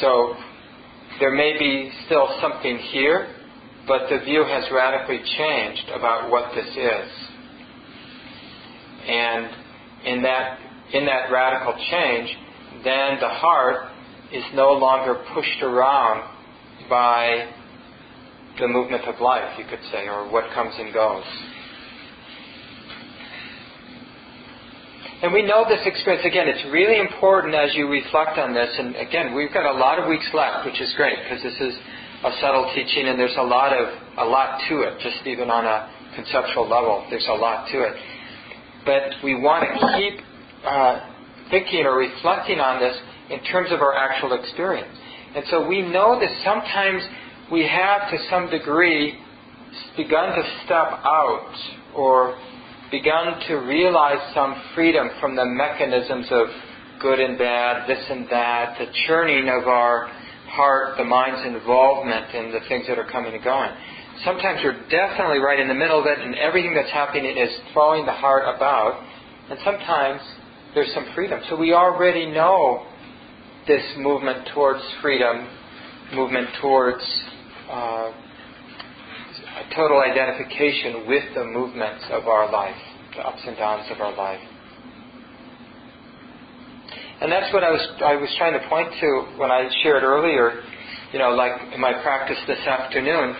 So 0.00 0.34
there 1.20 1.32
may 1.32 1.58
be 1.58 1.90
still 2.06 2.28
something 2.40 2.78
here, 2.78 3.34
but 3.86 4.08
the 4.10 4.18
view 4.24 4.44
has 4.44 4.64
radically 4.72 5.20
changed 5.38 5.88
about 5.94 6.30
what 6.30 6.54
this 6.54 6.68
is. 6.68 7.10
And 9.08 9.46
in 10.04 10.22
that, 10.22 10.58
in 10.92 11.06
that 11.06 11.30
radical 11.30 11.74
change, 11.90 12.36
then 12.84 13.18
the 13.20 13.28
heart 13.28 13.88
is 14.32 14.44
no 14.54 14.72
longer 14.72 15.24
pushed 15.32 15.62
around 15.62 16.28
by 16.90 17.48
the 18.58 18.66
movement 18.66 19.04
of 19.04 19.20
life, 19.20 19.58
you 19.58 19.64
could 19.64 19.82
say, 19.92 20.08
or 20.08 20.30
what 20.30 20.52
comes 20.52 20.74
and 20.78 20.92
goes. 20.92 21.24
And 25.22 25.32
we 25.32 25.40
know 25.40 25.64
this 25.66 25.80
experience. 25.86 26.26
Again, 26.26 26.44
it's 26.46 26.64
really 26.70 27.00
important 27.00 27.54
as 27.54 27.74
you 27.74 27.88
reflect 27.88 28.36
on 28.36 28.52
this. 28.52 28.68
And 28.78 28.96
again, 28.96 29.34
we've 29.34 29.52
got 29.52 29.64
a 29.64 29.72
lot 29.72 29.98
of 29.98 30.08
weeks 30.08 30.28
left, 30.34 30.66
which 30.66 30.80
is 30.80 30.92
great 30.96 31.16
because 31.24 31.42
this 31.42 31.56
is 31.56 31.72
a 32.24 32.32
subtle 32.40 32.70
teaching, 32.74 33.08
and 33.08 33.18
there's 33.18 33.36
a 33.38 33.42
lot 33.42 33.72
of 33.72 33.88
a 34.18 34.24
lot 34.24 34.60
to 34.68 34.82
it. 34.82 35.00
Just 35.00 35.26
even 35.26 35.48
on 35.48 35.64
a 35.64 35.88
conceptual 36.14 36.68
level, 36.68 37.06
there's 37.08 37.26
a 37.28 37.34
lot 37.34 37.68
to 37.72 37.80
it. 37.80 37.96
But 38.84 39.24
we 39.24 39.40
want 39.40 39.64
to 39.64 39.72
keep 39.96 40.20
uh, 40.64 41.00
thinking 41.50 41.86
or 41.86 41.96
reflecting 41.96 42.60
on 42.60 42.80
this 42.80 42.96
in 43.30 43.42
terms 43.44 43.72
of 43.72 43.80
our 43.80 43.96
actual 43.96 44.38
experience. 44.38 44.92
And 45.34 45.44
so 45.50 45.66
we 45.66 45.80
know 45.80 46.20
that 46.20 46.30
sometimes 46.44 47.02
we 47.50 47.66
have, 47.66 48.10
to 48.10 48.18
some 48.28 48.50
degree, 48.50 49.18
begun 49.96 50.36
to 50.36 50.42
step 50.64 51.00
out 51.04 51.54
or 51.94 52.36
begun 52.90 53.40
to 53.48 53.54
realize 53.56 54.34
some 54.34 54.54
freedom 54.74 55.10
from 55.20 55.36
the 55.36 55.44
mechanisms 55.44 56.26
of 56.30 56.46
good 57.00 57.20
and 57.20 57.38
bad, 57.38 57.88
this 57.88 58.04
and 58.10 58.26
that, 58.30 58.76
the 58.78 58.86
churning 59.06 59.48
of 59.48 59.68
our 59.68 60.08
heart, 60.48 60.96
the 60.96 61.04
mind's 61.04 61.44
involvement 61.46 62.34
in 62.34 62.52
the 62.52 62.60
things 62.68 62.86
that 62.88 62.98
are 62.98 63.10
coming 63.10 63.34
and 63.34 63.44
going. 63.44 63.70
Sometimes 64.24 64.60
you're 64.62 64.80
definitely 64.88 65.38
right 65.38 65.60
in 65.60 65.68
the 65.68 65.74
middle 65.74 66.00
of 66.00 66.06
it, 66.06 66.18
and 66.18 66.34
everything 66.36 66.74
that's 66.74 66.90
happening 66.90 67.36
is 67.36 67.50
throwing 67.72 68.06
the 68.06 68.12
heart 68.12 68.44
about. 68.56 69.04
And 69.50 69.58
sometimes 69.64 70.22
there's 70.74 70.92
some 70.94 71.06
freedom. 71.14 71.40
So 71.50 71.56
we 71.56 71.74
already 71.74 72.26
know 72.26 72.86
this 73.66 73.82
movement 73.98 74.48
towards 74.54 74.82
freedom, 75.02 75.46
movement 76.14 76.48
towards 76.62 77.04
uh, 77.70 78.12
a 79.56 79.74
total 79.74 80.00
identification 80.00 81.08
with 81.08 81.24
the 81.34 81.44
movements 81.44 82.04
of 82.10 82.28
our 82.28 82.52
life, 82.52 82.76
the 83.16 83.22
ups 83.22 83.40
and 83.46 83.56
downs 83.56 83.88
of 83.90 84.00
our 84.00 84.14
life. 84.14 84.40
And 87.20 87.32
that's 87.32 87.50
what 87.54 87.64
I 87.64 87.70
was 87.70 87.80
I 88.04 88.16
was 88.16 88.28
trying 88.36 88.52
to 88.60 88.68
point 88.68 88.92
to 89.00 89.38
when 89.38 89.50
I 89.50 89.68
shared 89.82 90.02
earlier, 90.02 90.60
you 91.12 91.18
know, 91.18 91.30
like 91.30 91.72
in 91.72 91.80
my 91.80 91.94
practice 92.02 92.36
this 92.46 92.60
afternoon, 92.66 93.34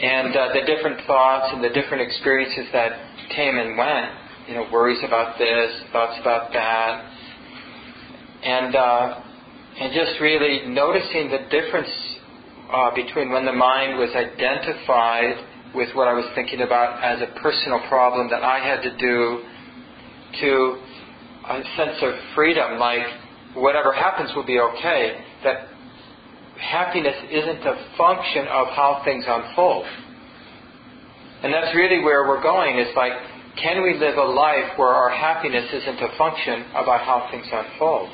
and 0.00 0.34
uh, 0.34 0.48
the 0.54 0.64
different 0.64 1.06
thoughts 1.06 1.52
and 1.52 1.62
the 1.62 1.68
different 1.68 2.00
experiences 2.00 2.64
that 2.72 2.92
came 3.36 3.58
and 3.58 3.76
went. 3.76 4.10
You 4.48 4.54
know, 4.54 4.68
worries 4.72 5.02
about 5.04 5.36
this, 5.36 5.70
thoughts 5.92 6.16
about 6.22 6.52
that, 6.54 7.12
and 8.42 8.74
uh, 8.74 9.20
and 9.78 9.92
just 9.92 10.18
really 10.22 10.66
noticing 10.68 11.28
the 11.28 11.44
difference 11.50 11.90
uh, 12.72 12.94
between 12.94 13.30
when 13.30 13.44
the 13.44 13.52
mind 13.52 13.98
was 13.98 14.10
identified 14.14 15.36
with 15.74 15.94
what 15.94 16.08
I 16.08 16.14
was 16.14 16.24
thinking 16.34 16.62
about 16.62 17.02
as 17.02 17.20
a 17.22 17.38
personal 17.40 17.80
problem 17.88 18.30
that 18.30 18.42
I 18.42 18.58
had 18.58 18.82
to 18.82 18.96
do 18.96 19.42
to 20.40 20.78
a 21.48 21.62
sense 21.76 21.98
of 22.02 22.14
freedom, 22.34 22.78
like 22.78 23.06
whatever 23.54 23.92
happens 23.92 24.30
will 24.34 24.46
be 24.46 24.58
okay, 24.58 25.20
that 25.44 25.68
happiness 26.58 27.16
isn't 27.30 27.62
a 27.62 27.76
function 27.96 28.46
of 28.48 28.68
how 28.68 29.02
things 29.04 29.24
unfold. 29.26 29.86
And 31.42 31.52
that's 31.52 31.74
really 31.76 32.02
where 32.02 32.26
we're 32.26 32.42
going, 32.42 32.78
is 32.78 32.88
like, 32.96 33.12
can 33.62 33.82
we 33.82 33.94
live 33.98 34.16
a 34.16 34.24
life 34.24 34.76
where 34.76 34.88
our 34.88 35.10
happiness 35.10 35.66
isn't 35.72 36.00
a 36.00 36.16
function 36.18 36.64
about 36.72 37.02
how 37.02 37.28
things 37.30 37.46
unfold? 37.52 38.08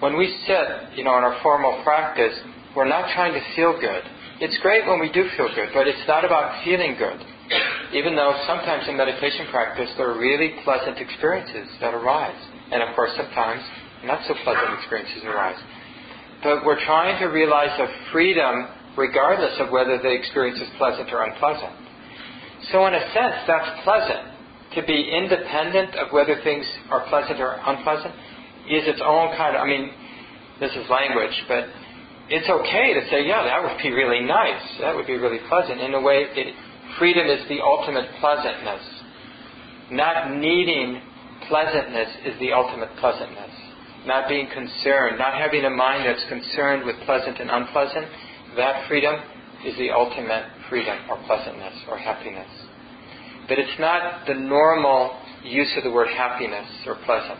When 0.00 0.18
we 0.18 0.26
sit, 0.46 0.96
you 0.98 1.04
know, 1.04 1.16
in 1.16 1.24
our 1.24 1.40
formal 1.42 1.80
practice, 1.82 2.34
we're 2.76 2.88
not 2.88 3.12
trying 3.14 3.32
to 3.32 3.42
feel 3.54 3.78
good. 3.78 4.02
It's 4.40 4.58
great 4.62 4.86
when 4.86 4.98
we 4.98 5.10
do 5.12 5.28
feel 5.36 5.48
good, 5.54 5.70
but 5.72 5.86
it's 5.86 6.06
not 6.08 6.24
about 6.24 6.64
feeling 6.64 6.96
good. 6.98 7.22
Even 7.94 8.16
though 8.16 8.34
sometimes 8.46 8.88
in 8.88 8.96
meditation 8.96 9.46
practice 9.50 9.90
there 9.96 10.10
are 10.10 10.18
really 10.18 10.58
pleasant 10.64 10.98
experiences 10.98 11.70
that 11.80 11.94
arise. 11.94 12.40
And 12.72 12.82
of 12.82 12.94
course 12.96 13.12
sometimes 13.16 13.62
not 14.04 14.26
so 14.26 14.34
pleasant 14.42 14.74
experiences 14.78 15.22
arise. 15.24 15.60
But 16.42 16.64
we're 16.64 16.82
trying 16.84 17.20
to 17.20 17.26
realize 17.26 17.78
a 17.78 17.86
freedom 18.10 18.68
regardless 18.96 19.54
of 19.60 19.70
whether 19.70 19.98
the 19.98 20.10
experience 20.10 20.60
is 20.60 20.68
pleasant 20.78 21.12
or 21.12 21.22
unpleasant. 21.24 21.72
So 22.72 22.86
in 22.86 22.94
a 22.94 23.04
sense 23.12 23.36
that's 23.46 23.70
pleasant. 23.84 24.34
To 24.74 24.82
be 24.82 25.08
independent 25.14 25.94
of 25.94 26.10
whether 26.10 26.42
things 26.42 26.66
are 26.90 27.06
pleasant 27.06 27.38
or 27.38 27.60
unpleasant 27.64 28.12
is 28.66 28.82
its 28.88 29.00
own 29.04 29.36
kind 29.36 29.54
of, 29.54 29.62
I 29.62 29.66
mean, 29.66 29.90
this 30.58 30.72
is 30.72 30.90
language, 30.90 31.34
but 31.46 31.70
it's 32.28 32.48
okay 32.48 32.94
to 32.94 33.02
say, 33.10 33.26
yeah, 33.26 33.44
that 33.44 33.62
would 33.62 33.76
be 33.82 33.90
really 33.90 34.24
nice. 34.24 34.62
That 34.80 34.96
would 34.96 35.06
be 35.06 35.16
really 35.16 35.40
pleasant. 35.48 35.80
In 35.80 35.92
a 35.94 36.00
way, 36.00 36.24
it, 36.24 36.54
freedom 36.98 37.26
is 37.26 37.46
the 37.48 37.60
ultimate 37.60 38.08
pleasantness. 38.20 38.82
Not 39.90 40.32
needing 40.36 41.02
pleasantness 41.48 42.08
is 42.24 42.38
the 42.40 42.52
ultimate 42.52 42.90
pleasantness. 42.98 43.50
Not 44.06 44.28
being 44.28 44.48
concerned, 44.52 45.18
not 45.18 45.34
having 45.34 45.64
a 45.64 45.70
mind 45.70 46.06
that's 46.06 46.24
concerned 46.28 46.84
with 46.84 46.96
pleasant 47.04 47.40
and 47.40 47.50
unpleasant, 47.50 48.06
that 48.56 48.88
freedom 48.88 49.16
is 49.66 49.76
the 49.76 49.90
ultimate 49.90 50.44
freedom 50.68 50.98
or 51.10 51.16
pleasantness 51.26 51.74
or 51.88 51.98
happiness. 51.98 52.48
But 53.48 53.58
it's 53.58 53.78
not 53.78 54.26
the 54.26 54.34
normal 54.34 55.18
use 55.42 55.72
of 55.76 55.84
the 55.84 55.90
word 55.90 56.08
happiness 56.08 56.68
or 56.86 56.96
pleasant. 57.04 57.38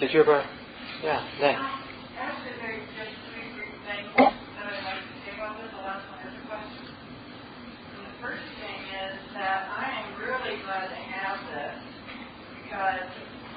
Did 0.00 0.12
you 0.12 0.20
ever? 0.20 0.44
Yeah, 1.00 1.16
Lynn. 1.40 1.56
Actually, 1.56 2.60
there's 2.60 2.84
just 2.92 3.16
three 3.32 3.48
things 3.88 4.12
that 4.20 4.36
I'd 4.68 4.84
like 4.84 5.00
to 5.00 5.16
say 5.24 5.32
about 5.32 5.56
this. 5.56 5.72
The 5.72 5.80
last 5.80 6.04
one 6.12 6.20
is 6.28 6.36
the 6.36 8.12
first 8.20 8.44
thing 8.60 8.80
is 9.00 9.16
that 9.32 9.64
I 9.72 10.04
am 10.04 10.12
really 10.20 10.60
glad 10.60 10.92
to 10.92 11.00
have 11.00 11.40
this 11.56 11.80
because 12.60 13.08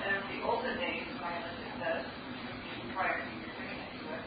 in 0.08 0.24
the 0.32 0.40
olden 0.48 0.80
days 0.80 1.04
I 1.20 1.36
looked 1.44 1.68
at 1.68 1.76
this, 1.84 2.08
prior 2.96 3.20
to 3.20 3.28
you 3.28 3.44
bringing 3.60 3.76
it 3.76 3.92
to 3.92 4.16
us, 4.16 4.24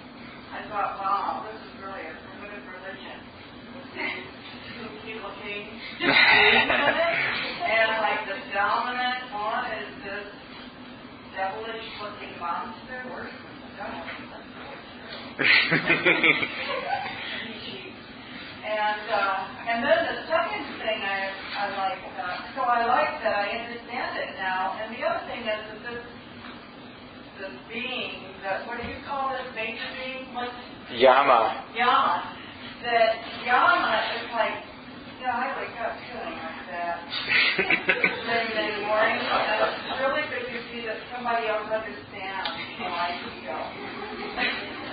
I 0.53 0.61
thought, 0.69 1.01
wow, 1.01 1.49
this 1.49 1.57
is 1.57 1.73
really 1.81 2.05
a 2.05 2.15
primitive 2.21 2.69
religion. 2.69 3.17
Spooky 4.77 5.17
looking. 5.25 5.73
and 6.05 6.69
like 7.97 8.29
the 8.29 8.37
dominant 8.53 9.06
devilish 11.37 11.85
looking 12.01 12.35
monster, 12.41 13.05
worse 13.13 13.31
than 13.31 13.55
the 13.61 13.71
devil. 13.77 14.01
and 18.67 19.05
uh, 19.13 19.69
and 19.69 19.85
then 19.85 19.99
the 20.09 20.17
second 20.27 20.65
thing 20.81 20.99
I 21.05 21.29
I 21.61 21.69
like 21.77 22.01
uh, 22.17 22.57
so 22.57 22.65
I 22.65 22.89
like 22.89 23.21
that 23.21 23.37
I 23.37 23.53
understand 23.53 24.17
it 24.17 24.33
now. 24.41 24.81
And 24.81 24.97
the 24.97 25.05
other 25.05 25.29
thing 25.29 25.45
is 25.45 25.61
that 25.71 25.81
this 25.85 26.01
this 27.37 27.53
being 27.69 28.27
that, 28.47 28.67
what 28.67 28.81
do 28.81 28.87
you 28.89 28.97
call 29.05 29.35
this 29.35 29.45
major 29.55 29.91
being? 29.99 30.31
What's 30.33 30.55
Yama. 30.95 31.67
Yama. 31.75 32.23
That 32.87 33.19
Yama 33.43 33.95
is 34.15 34.31
like, 34.31 34.63
you 35.19 35.27
know, 35.27 35.35
I 35.35 35.51
wake 35.59 35.75
up 35.83 35.99
feeling 36.07 36.39
like 36.39 36.63
that. 36.71 36.97
many, 38.31 38.49
many 38.55 38.87
mornings. 38.87 39.27
And 39.27 39.67
it's 39.67 39.99
really 39.99 40.25
good 40.31 40.47
to 40.47 40.59
see 40.71 40.87
that 40.87 41.03
somebody 41.11 41.51
else 41.51 41.67
understands 41.67 42.55
how 42.79 42.95
I 42.95 43.11
feel. 43.35 43.63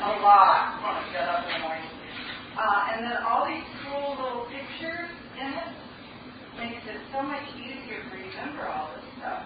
A 0.01 0.11
lot 0.25 0.81
when 0.81 0.97
I 0.97 1.03
get 1.13 1.29
up 1.29 1.45
in 1.45 1.53
the 1.53 1.59
morning. 1.61 1.93
Uh, 2.53 2.93
and 2.93 3.01
then 3.01 3.17
all 3.25 3.49
these 3.49 3.65
cool 3.81 4.13
little 4.13 4.45
pictures 4.53 5.09
in 5.41 5.49
it 5.57 5.73
makes 6.57 6.85
it 6.85 7.01
so 7.09 7.25
much 7.25 7.49
easier 7.57 7.97
to 7.97 8.09
remember 8.13 8.69
all 8.69 8.93
this 8.93 9.05
stuff. 9.17 9.41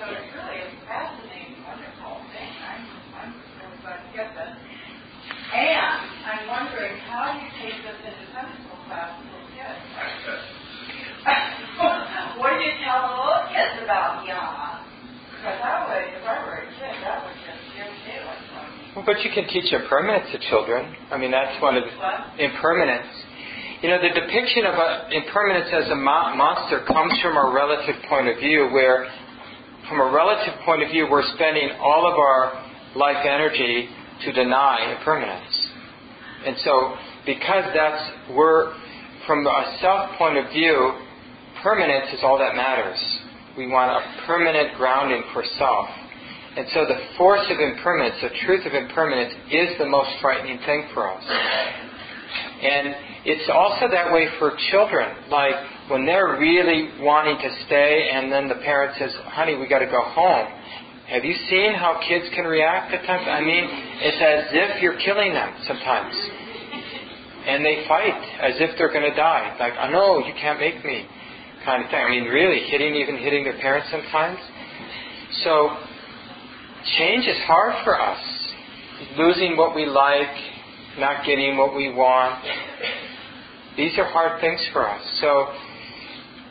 So 0.00 0.08
it's 0.08 0.32
really 0.32 0.64
a 0.64 0.68
fascinating, 0.88 1.60
wonderful 1.68 2.24
thing. 2.32 2.48
I'm, 2.64 2.82
I'm 3.20 3.32
really 3.60 3.76
glad 3.84 4.00
to 4.00 4.10
get 4.16 4.32
this. 4.32 4.56
And 5.52 6.00
I'm 6.24 6.48
wondering 6.48 6.96
how 7.04 7.36
you 7.36 7.44
take 7.60 7.76
this 7.84 8.00
into 8.08 8.24
Sunday 8.32 8.56
school 8.64 8.80
class 8.88 9.20
with 9.20 9.28
little 9.36 9.52
kids. 9.52 9.76
what 12.40 12.56
do 12.56 12.64
you 12.64 12.74
tell 12.80 13.04
the 13.04 13.14
little 13.20 13.46
kids 13.52 13.84
about 13.84 14.24
Yama? 14.24 14.88
Because 15.36 15.60
I 15.60 15.74
would, 15.84 16.06
if 16.16 16.24
I 16.24 16.36
were 16.48 16.64
a 16.64 16.68
kid, 16.72 16.94
that 17.04 17.20
would 17.20 17.36
just 17.44 17.60
scare 17.72 17.84
the 17.84 18.00
daylights 18.08 18.48
out 18.56 18.64
of 18.64 18.72
me. 18.76 18.84
Well, 18.89 18.89
but 19.06 19.22
you 19.24 19.30
can 19.34 19.46
teach 19.48 19.72
impermanence 19.72 20.30
to 20.32 20.38
children. 20.48 20.94
I 21.10 21.18
mean, 21.18 21.30
that's 21.30 21.60
one 21.62 21.76
of 21.76 21.84
the 21.84 21.90
What? 21.96 22.40
impermanence. 22.40 23.08
You 23.82 23.88
know, 23.88 23.98
the 24.00 24.12
depiction 24.12 24.66
of 24.66 24.74
a, 24.74 25.08
impermanence 25.12 25.70
as 25.72 25.90
a 25.90 25.96
mo- 25.96 26.36
monster 26.36 26.84
comes 26.86 27.12
from 27.22 27.36
a 27.36 27.52
relative 27.54 27.96
point 28.08 28.28
of 28.28 28.36
view, 28.38 28.68
where, 28.72 29.08
from 29.88 30.00
a 30.00 30.12
relative 30.12 30.54
point 30.64 30.82
of 30.82 30.90
view, 30.90 31.08
we're 31.10 31.26
spending 31.34 31.70
all 31.80 32.04
of 32.04 32.18
our 32.18 32.66
life 32.94 33.24
energy 33.24 33.88
to 34.24 34.32
deny 34.32 34.94
impermanence. 34.98 35.68
And 36.46 36.56
so, 36.64 36.94
because 37.24 37.64
that's 37.74 38.02
we're 38.36 38.74
from 39.26 39.46
a 39.46 39.78
self 39.80 40.16
point 40.18 40.36
of 40.36 40.50
view, 40.52 40.92
permanence 41.62 42.12
is 42.12 42.20
all 42.22 42.38
that 42.38 42.54
matters. 42.54 42.98
We 43.56 43.66
want 43.66 43.90
a 43.90 44.26
permanent 44.26 44.76
grounding 44.76 45.22
for 45.32 45.44
self. 45.58 45.88
And 46.60 46.68
so 46.76 46.84
the 46.84 47.00
force 47.16 47.48
of 47.48 47.56
impermanence, 47.56 48.20
the 48.20 48.36
truth 48.44 48.66
of 48.68 48.74
impermanence, 48.76 49.32
is 49.48 49.78
the 49.80 49.88
most 49.88 50.12
frightening 50.20 50.60
thing 50.68 50.92
for 50.92 51.08
us. 51.08 51.24
And 51.24 52.94
it's 53.24 53.48
also 53.48 53.88
that 53.88 54.12
way 54.12 54.28
for 54.38 54.52
children. 54.68 55.08
Like 55.32 55.56
when 55.88 56.04
they're 56.04 56.36
really 56.36 57.00
wanting 57.00 57.40
to 57.40 57.50
stay, 57.64 58.10
and 58.12 58.30
then 58.30 58.46
the 58.46 58.60
parent 58.60 58.92
says, 59.00 59.08
"Honey, 59.32 59.56
we 59.56 59.68
got 59.68 59.78
to 59.78 59.88
go 59.88 60.02
home." 60.02 60.52
Have 61.08 61.24
you 61.24 61.32
seen 61.48 61.72
how 61.72 61.98
kids 62.06 62.28
can 62.36 62.44
react 62.44 62.92
at 62.92 63.06
times? 63.06 63.26
I 63.26 63.40
mean, 63.40 63.64
it's 64.04 64.20
as 64.20 64.52
if 64.52 64.82
you're 64.82 65.00
killing 65.00 65.32
them 65.32 65.56
sometimes, 65.66 66.14
and 67.46 67.64
they 67.64 67.88
fight 67.88 68.20
as 68.42 68.60
if 68.60 68.76
they're 68.76 68.92
going 68.92 69.08
to 69.08 69.16
die. 69.16 69.56
Like, 69.58 69.72
"Oh 69.80 69.88
no, 69.88 70.18
you 70.18 70.34
can't 70.34 70.60
make 70.60 70.84
me," 70.84 71.08
kind 71.64 71.82
of 71.82 71.88
thing. 71.88 72.04
I 72.04 72.10
mean, 72.10 72.24
really 72.24 72.68
hitting, 72.68 72.96
even 72.96 73.16
hitting 73.16 73.44
their 73.44 73.56
parents 73.64 73.88
sometimes. 73.90 74.38
So 75.42 75.78
change 76.98 77.26
is 77.26 77.38
hard 77.46 77.84
for 77.84 78.00
us. 78.00 78.18
Losing 79.16 79.56
what 79.56 79.74
we 79.74 79.86
like, 79.86 80.34
not 80.98 81.24
getting 81.24 81.56
what 81.56 81.74
we 81.74 81.92
want. 81.92 82.44
These 83.76 83.98
are 83.98 84.04
hard 84.04 84.40
things 84.40 84.60
for 84.72 84.88
us. 84.88 85.02
So 85.20 85.54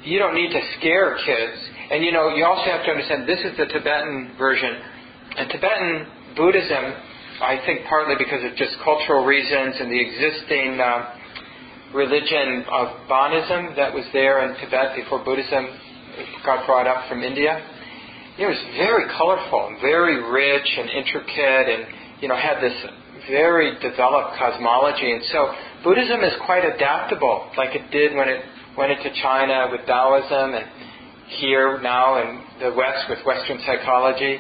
you 0.04 0.20
don't 0.20 0.36
need 0.36 0.52
to 0.52 0.62
scare 0.78 1.18
kids. 1.26 1.58
And 1.92 2.04
you 2.04 2.12
know, 2.12 2.34
you 2.36 2.46
also 2.46 2.70
have 2.70 2.86
to 2.86 2.92
understand 2.92 3.28
this 3.28 3.40
is 3.40 3.58
the 3.58 3.66
Tibetan 3.66 4.36
version. 4.38 4.82
And 5.38 5.50
Tibetan 5.50 6.08
Buddhism, 6.36 6.94
I 7.42 7.60
think 7.66 7.86
partly 7.88 8.16
because 8.18 8.44
of 8.44 8.56
just 8.58 8.78
cultural 8.84 9.26
reasons 9.26 9.76
and 9.80 9.92
the 9.92 10.00
existing 10.00 10.80
uh, 10.80 11.16
religion 11.94 12.66
of 12.72 13.08
Bonism 13.08 13.76
that 13.76 13.94
was 13.94 14.06
there 14.14 14.46
in 14.46 14.56
Tibet 14.60 14.96
before 14.96 15.24
Buddhism 15.24 15.68
got 16.46 16.66
brought 16.66 16.88
up 16.88 17.10
from 17.10 17.24
India. 17.24 17.62
It 18.40 18.48
was 18.48 18.56
very 18.80 19.04
colorful 19.20 19.68
and 19.68 19.82
very 19.84 20.16
rich 20.16 20.70
and 20.80 20.88
intricate 20.90 21.68
and, 21.76 21.84
you 22.24 22.32
know, 22.32 22.40
had 22.40 22.64
this 22.64 22.74
very 23.28 23.76
developed 23.84 24.40
cosmology. 24.40 25.12
And 25.12 25.22
so 25.28 25.52
Buddhism 25.84 26.24
is 26.24 26.32
quite 26.46 26.64
adaptable, 26.64 27.52
like 27.58 27.76
it 27.76 27.92
did 27.92 28.16
when 28.16 28.30
it 28.30 28.40
went 28.78 28.96
into 28.96 29.12
China 29.22 29.68
with 29.70 29.84
Taoism 29.86 30.56
and 30.56 30.66
here 31.36 31.82
now 31.84 32.16
in 32.24 32.40
the 32.64 32.72
West 32.72 33.10
with 33.10 33.20
Western 33.26 33.60
psychology. 33.68 34.40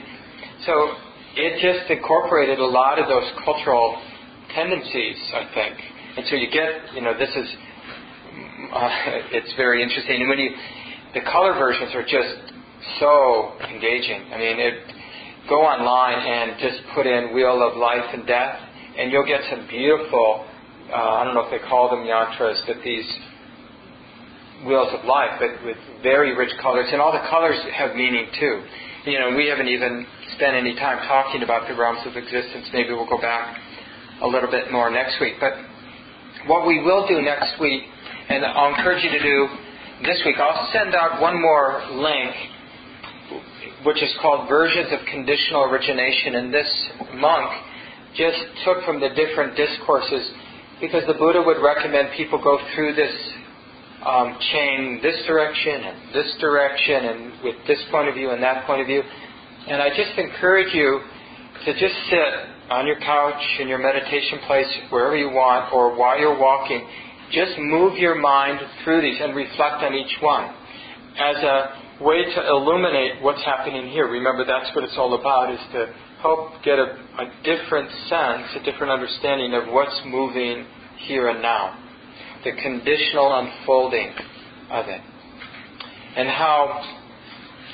So 0.65 0.95
it 1.35 1.59
just 1.59 1.91
incorporated 1.91 2.59
a 2.59 2.65
lot 2.65 2.99
of 2.99 3.07
those 3.11 3.27
cultural 3.43 3.99
tendencies, 4.55 5.17
I 5.35 5.43
think. 5.53 5.75
And 6.15 6.25
so 6.29 6.35
you 6.35 6.47
get, 6.49 6.95
you 6.95 7.01
know, 7.01 7.19
this 7.19 7.35
is, 7.35 7.47
uh, 8.71 8.89
it's 9.35 9.53
very 9.57 9.83
interesting. 9.83 10.21
And 10.21 10.29
when 10.29 10.39
you, 10.39 10.51
the 11.13 11.21
color 11.27 11.51
versions 11.59 11.93
are 11.95 12.03
just 12.03 12.48
so 12.99 13.53
engaging. 13.67 14.31
I 14.31 14.37
mean, 14.37 14.59
it, 14.59 14.73
go 15.49 15.61
online 15.61 16.19
and 16.19 16.59
just 16.59 16.81
put 16.95 17.05
in 17.05 17.33
Wheel 17.33 17.61
of 17.61 17.77
Life 17.77 18.13
and 18.13 18.25
Death, 18.25 18.55
and 18.97 19.11
you'll 19.11 19.25
get 19.27 19.41
some 19.49 19.67
beautiful, 19.67 20.45
uh, 20.91 21.19
I 21.19 21.23
don't 21.23 21.33
know 21.33 21.45
if 21.47 21.51
they 21.51 21.65
call 21.67 21.89
them 21.89 22.05
yantras, 22.05 22.59
but 22.67 22.77
these 22.83 23.07
wheels 24.65 24.89
of 24.91 25.05
life, 25.05 25.39
but 25.39 25.63
with 25.63 25.77
very 26.03 26.35
rich 26.35 26.51
colors. 26.61 26.87
And 26.91 27.01
all 27.01 27.11
the 27.11 27.23
colors 27.29 27.57
have 27.73 27.95
meaning 27.95 28.27
too. 28.39 28.63
You 29.05 29.19
know, 29.19 29.35
we 29.35 29.47
haven't 29.47 29.69
even 29.69 30.05
spent 30.35 30.55
any 30.55 30.75
time 30.75 30.99
talking 31.07 31.43
about 31.43 31.67
the 31.67 31.75
realms 31.75 32.05
of 32.05 32.15
existence. 32.17 32.67
Maybe 32.73 32.91
we'll 32.91 33.09
go 33.09 33.21
back 33.21 33.57
a 34.21 34.27
little 34.27 34.51
bit 34.51 34.71
more 34.71 34.91
next 34.91 35.19
week. 35.21 35.35
But 35.39 35.53
what 36.47 36.67
we 36.67 36.83
will 36.83 37.07
do 37.07 37.21
next 37.21 37.59
week, 37.59 37.83
and 38.27 38.45
I'll 38.45 38.75
encourage 38.75 39.03
you 39.03 39.11
to 39.11 39.23
do 39.23 39.47
this 40.03 40.19
week, 40.25 40.35
I'll 40.37 40.69
send 40.71 40.95
out 40.95 41.21
one 41.21 41.41
more 41.41 41.81
link 41.91 42.35
which 43.83 44.01
is 44.01 44.09
called 44.21 44.49
Versions 44.49 44.87
of 44.91 44.99
Conditional 45.11 45.63
Origination. 45.63 46.35
And 46.35 46.53
this 46.53 46.89
monk 47.15 47.49
just 48.15 48.39
took 48.65 48.83
from 48.85 48.99
the 48.99 49.09
different 49.09 49.55
discourses 49.55 50.31
because 50.81 51.03
the 51.07 51.13
Buddha 51.13 51.41
would 51.45 51.61
recommend 51.63 52.09
people 52.15 52.41
go 52.41 52.57
through 52.75 52.95
this 52.95 53.13
um, 54.05 54.37
chain 54.53 54.99
this 55.03 55.15
direction 55.27 55.83
and 55.83 56.15
this 56.15 56.33
direction 56.39 57.05
and 57.05 57.43
with 57.43 57.55
this 57.67 57.79
point 57.91 58.07
of 58.07 58.15
view 58.15 58.31
and 58.31 58.41
that 58.41 58.65
point 58.65 58.81
of 58.81 58.87
view. 58.87 59.01
And 59.67 59.81
I 59.81 59.89
just 59.89 60.17
encourage 60.17 60.73
you 60.73 61.01
to 61.65 61.73
just 61.73 61.95
sit 62.09 62.31
on 62.69 62.87
your 62.87 62.99
couch 62.99 63.41
in 63.59 63.67
your 63.67 63.79
meditation 63.79 64.39
place, 64.47 64.67
wherever 64.89 65.17
you 65.17 65.29
want, 65.29 65.73
or 65.73 65.97
while 65.97 66.17
you're 66.17 66.37
walking. 66.37 66.87
Just 67.31 67.57
move 67.59 67.97
your 67.97 68.15
mind 68.15 68.59
through 68.83 69.01
these 69.01 69.19
and 69.21 69.35
reflect 69.35 69.83
on 69.83 69.93
each 69.93 70.15
one 70.21 70.45
as 71.19 71.35
a 71.37 71.88
way 72.01 72.23
to 72.23 72.47
illuminate 72.47 73.21
what's 73.21 73.43
happening 73.43 73.89
here. 73.89 74.07
Remember, 74.07 74.45
that's 74.45 74.73
what 74.75 74.83
it's 74.83 74.97
all 74.97 75.19
about, 75.19 75.53
is 75.53 75.59
to 75.73 75.93
help 76.21 76.51
get 76.63 76.79
a, 76.79 76.95
a 77.19 77.25
different 77.43 77.89
sense, 78.07 78.47
a 78.55 78.63
different 78.63 78.91
understanding 78.91 79.53
of 79.53 79.73
what's 79.73 79.99
moving 80.05 80.65
here 80.97 81.29
and 81.29 81.41
now. 81.41 81.77
The 82.43 82.51
conditional 82.61 83.37
unfolding 83.39 84.13
of 84.71 84.87
it. 84.87 85.01
And 86.15 86.29
how, 86.29 86.83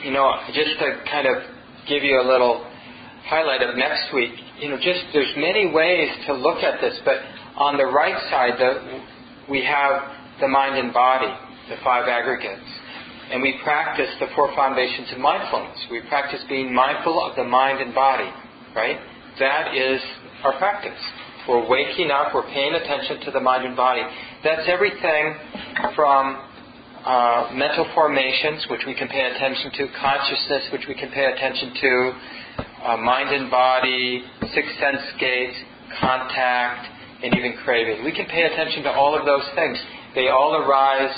you 0.03 0.11
know, 0.11 0.31
just 0.47 0.79
to 0.79 1.03
kind 1.09 1.27
of 1.27 1.43
give 1.87 2.03
you 2.03 2.19
a 2.19 2.25
little 2.25 2.65
highlight 3.25 3.61
of 3.61 3.75
next 3.77 4.13
week, 4.13 4.31
you 4.59 4.69
know, 4.69 4.77
just 4.77 5.01
there's 5.13 5.33
many 5.37 5.71
ways 5.71 6.09
to 6.27 6.33
look 6.33 6.63
at 6.63 6.81
this, 6.81 6.97
but 7.05 7.17
on 7.57 7.77
the 7.77 7.85
right 7.85 8.17
side, 8.29 8.53
the, 8.57 9.01
we 9.49 9.63
have 9.63 10.01
the 10.41 10.47
mind 10.47 10.77
and 10.77 10.93
body, 10.93 11.31
the 11.69 11.75
five 11.83 12.07
aggregates. 12.07 12.84
And 13.31 13.41
we 13.41 13.59
practice 13.63 14.09
the 14.19 14.27
four 14.35 14.53
foundations 14.55 15.11
of 15.11 15.19
mindfulness. 15.19 15.77
We 15.89 16.01
practice 16.09 16.41
being 16.47 16.73
mindful 16.73 17.23
of 17.23 17.35
the 17.35 17.43
mind 17.43 17.81
and 17.81 17.93
body, 17.93 18.29
right? 18.75 18.97
That 19.39 19.75
is 19.75 19.99
our 20.43 20.57
practice. 20.57 20.99
We're 21.47 21.67
waking 21.67 22.11
up, 22.11 22.33
we're 22.33 22.47
paying 22.47 22.73
attention 22.73 23.21
to 23.25 23.31
the 23.31 23.39
mind 23.39 23.65
and 23.65 23.75
body. 23.75 24.01
That's 24.43 24.67
everything 24.67 25.35
from 25.95 26.41
uh, 27.05 27.51
mental 27.53 27.85
formations, 27.93 28.65
which 28.69 28.81
we 28.85 28.95
can 28.95 29.07
pay 29.07 29.29
attention 29.29 29.71
to, 29.73 29.87
consciousness, 29.99 30.63
which 30.71 30.85
we 30.87 30.95
can 30.95 31.11
pay 31.11 31.25
attention 31.25 31.73
to, 31.81 32.11
uh, 32.83 32.97
mind 32.97 33.29
and 33.29 33.51
body, 33.51 34.23
six 34.53 34.67
sense 34.79 35.01
gates, 35.19 35.55
contact, 35.99 36.87
and 37.23 37.35
even 37.35 37.53
craving. 37.63 38.03
We 38.03 38.11
can 38.11 38.25
pay 38.25 38.43
attention 38.43 38.83
to 38.83 38.91
all 38.91 39.17
of 39.17 39.25
those 39.25 39.45
things. 39.55 39.77
They 40.15 40.29
all 40.29 40.55
arise 40.55 41.13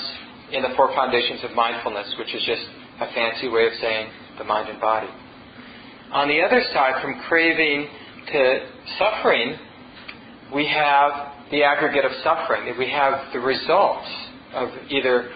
in 0.52 0.62
the 0.62 0.70
four 0.76 0.88
foundations 0.94 1.44
of 1.44 1.52
mindfulness, 1.52 2.14
which 2.18 2.34
is 2.34 2.42
just 2.44 2.62
a 3.00 3.06
fancy 3.14 3.48
way 3.48 3.66
of 3.66 3.72
saying 3.80 4.10
the 4.38 4.44
mind 4.44 4.68
and 4.68 4.80
body. 4.80 5.08
On 6.12 6.28
the 6.28 6.40
other 6.40 6.62
side, 6.72 7.02
from 7.02 7.20
craving 7.28 7.88
to 8.32 8.58
suffering, 8.98 9.56
we 10.54 10.66
have 10.66 11.32
the 11.50 11.62
aggregate 11.62 12.04
of 12.04 12.12
suffering. 12.22 12.74
We 12.78 12.90
have 12.90 13.32
the 13.32 13.40
results 13.40 14.08
of 14.54 14.68
either 14.88 15.30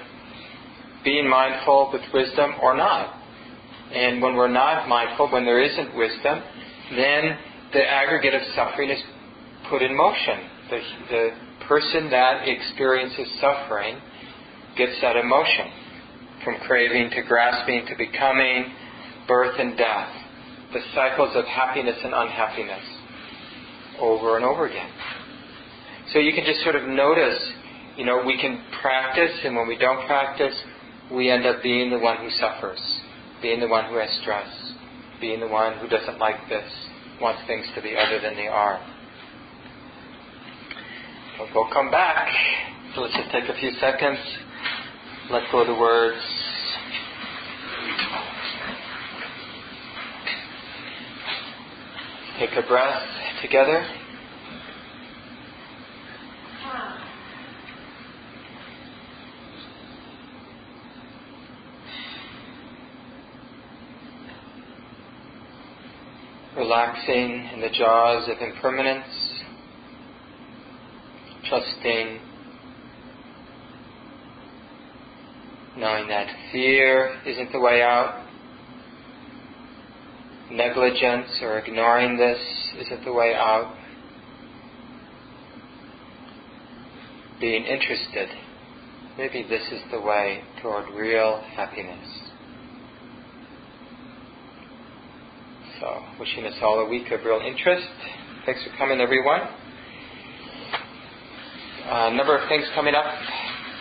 being 1.04 1.28
mindful 1.28 1.90
with 1.92 2.02
wisdom 2.14 2.52
or 2.62 2.76
not. 2.76 3.14
And 3.92 4.22
when 4.22 4.34
we're 4.34 4.48
not 4.48 4.88
mindful, 4.88 5.30
when 5.30 5.44
there 5.44 5.62
isn't 5.62 5.94
wisdom, 5.94 6.42
then 6.96 7.36
the 7.72 7.84
aggregate 7.84 8.34
of 8.34 8.42
suffering 8.54 8.90
is 8.90 9.02
put 9.68 9.82
in 9.82 9.94
motion. 9.94 10.48
The, 10.70 10.80
the 11.10 11.28
person 11.68 12.10
that 12.10 12.48
experiences 12.48 13.28
suffering 13.40 14.00
gets 14.76 15.00
that 15.00 15.16
emotion 15.16 15.70
from 16.44 16.56
craving 16.66 17.10
to 17.10 17.22
grasping 17.22 17.86
to 17.86 17.94
becoming, 17.96 18.72
birth 19.28 19.58
and 19.58 19.76
death, 19.76 20.08
the 20.72 20.80
cycles 20.94 21.30
of 21.34 21.44
happiness 21.44 21.96
and 22.02 22.12
unhappiness 22.14 22.84
over 24.00 24.36
and 24.36 24.44
over 24.44 24.66
again. 24.66 24.90
So 26.12 26.18
you 26.18 26.32
can 26.32 26.44
just 26.44 26.62
sort 26.62 26.74
of 26.74 26.88
notice, 26.88 27.38
you 27.96 28.04
know, 28.04 28.22
we 28.26 28.38
can 28.40 28.62
practice, 28.80 29.32
and 29.44 29.54
when 29.54 29.68
we 29.68 29.78
don't 29.78 30.06
practice, 30.06 30.54
we 31.12 31.30
end 31.30 31.46
up 31.46 31.62
being 31.62 31.90
the 31.90 31.98
one 31.98 32.18
who 32.18 32.30
suffers, 32.30 32.80
being 33.40 33.60
the 33.60 33.68
one 33.68 33.84
who 33.90 33.98
has 33.98 34.10
stress, 34.22 34.48
being 35.20 35.40
the 35.40 35.48
one 35.48 35.78
who 35.78 35.88
doesn't 35.88 36.18
like 36.18 36.48
this, 36.48 36.70
wants 37.20 37.42
things 37.46 37.66
to 37.76 37.82
be 37.82 37.94
other 37.96 38.20
than 38.20 38.34
they 38.34 38.48
are. 38.48 38.80
But 41.38 41.48
we'll 41.54 41.72
come 41.72 41.90
back. 41.90 42.28
So 42.94 43.02
let's 43.02 43.14
just 43.14 43.30
take 43.30 43.48
a 43.48 43.58
few 43.58 43.70
seconds, 43.80 44.18
let 45.32 45.50
go 45.50 45.62
of 45.62 45.66
the 45.66 45.74
words. 45.74 46.20
Take 52.38 52.50
a 52.62 52.68
breath 52.68 53.02
together. 53.40 53.82
Relaxing 66.58 67.48
in 67.54 67.60
the 67.62 67.70
jaws 67.70 68.28
of 68.28 68.36
impermanence, 68.46 69.06
trusting, 71.48 72.20
knowing 75.76 76.08
that 76.08 76.26
fear 76.52 77.18
isn't 77.26 77.52
the 77.52 77.60
way 77.60 77.82
out, 77.82 78.26
negligence 80.50 81.28
or 81.42 81.58
ignoring 81.58 82.16
this 82.16 82.38
isn't 82.78 83.04
the 83.04 83.12
way 83.12 83.34
out. 83.34 83.74
Being 87.40 87.64
interested, 87.64 88.28
maybe 89.18 89.44
this 89.48 89.62
is 89.72 89.80
the 89.90 90.00
way 90.00 90.42
toward 90.60 90.88
real 90.94 91.42
happiness. 91.56 92.06
So, 95.80 96.00
wishing 96.20 96.44
us 96.44 96.54
all 96.62 96.78
a 96.80 96.88
week 96.88 97.10
of 97.10 97.24
real 97.24 97.40
interest. 97.44 97.88
Thanks 98.46 98.62
for 98.62 98.76
coming, 98.76 99.00
everyone. 99.00 99.40
A 101.84 102.14
number 102.14 102.38
of 102.38 102.48
things 102.48 102.64
coming 102.74 102.94
up 102.94 103.06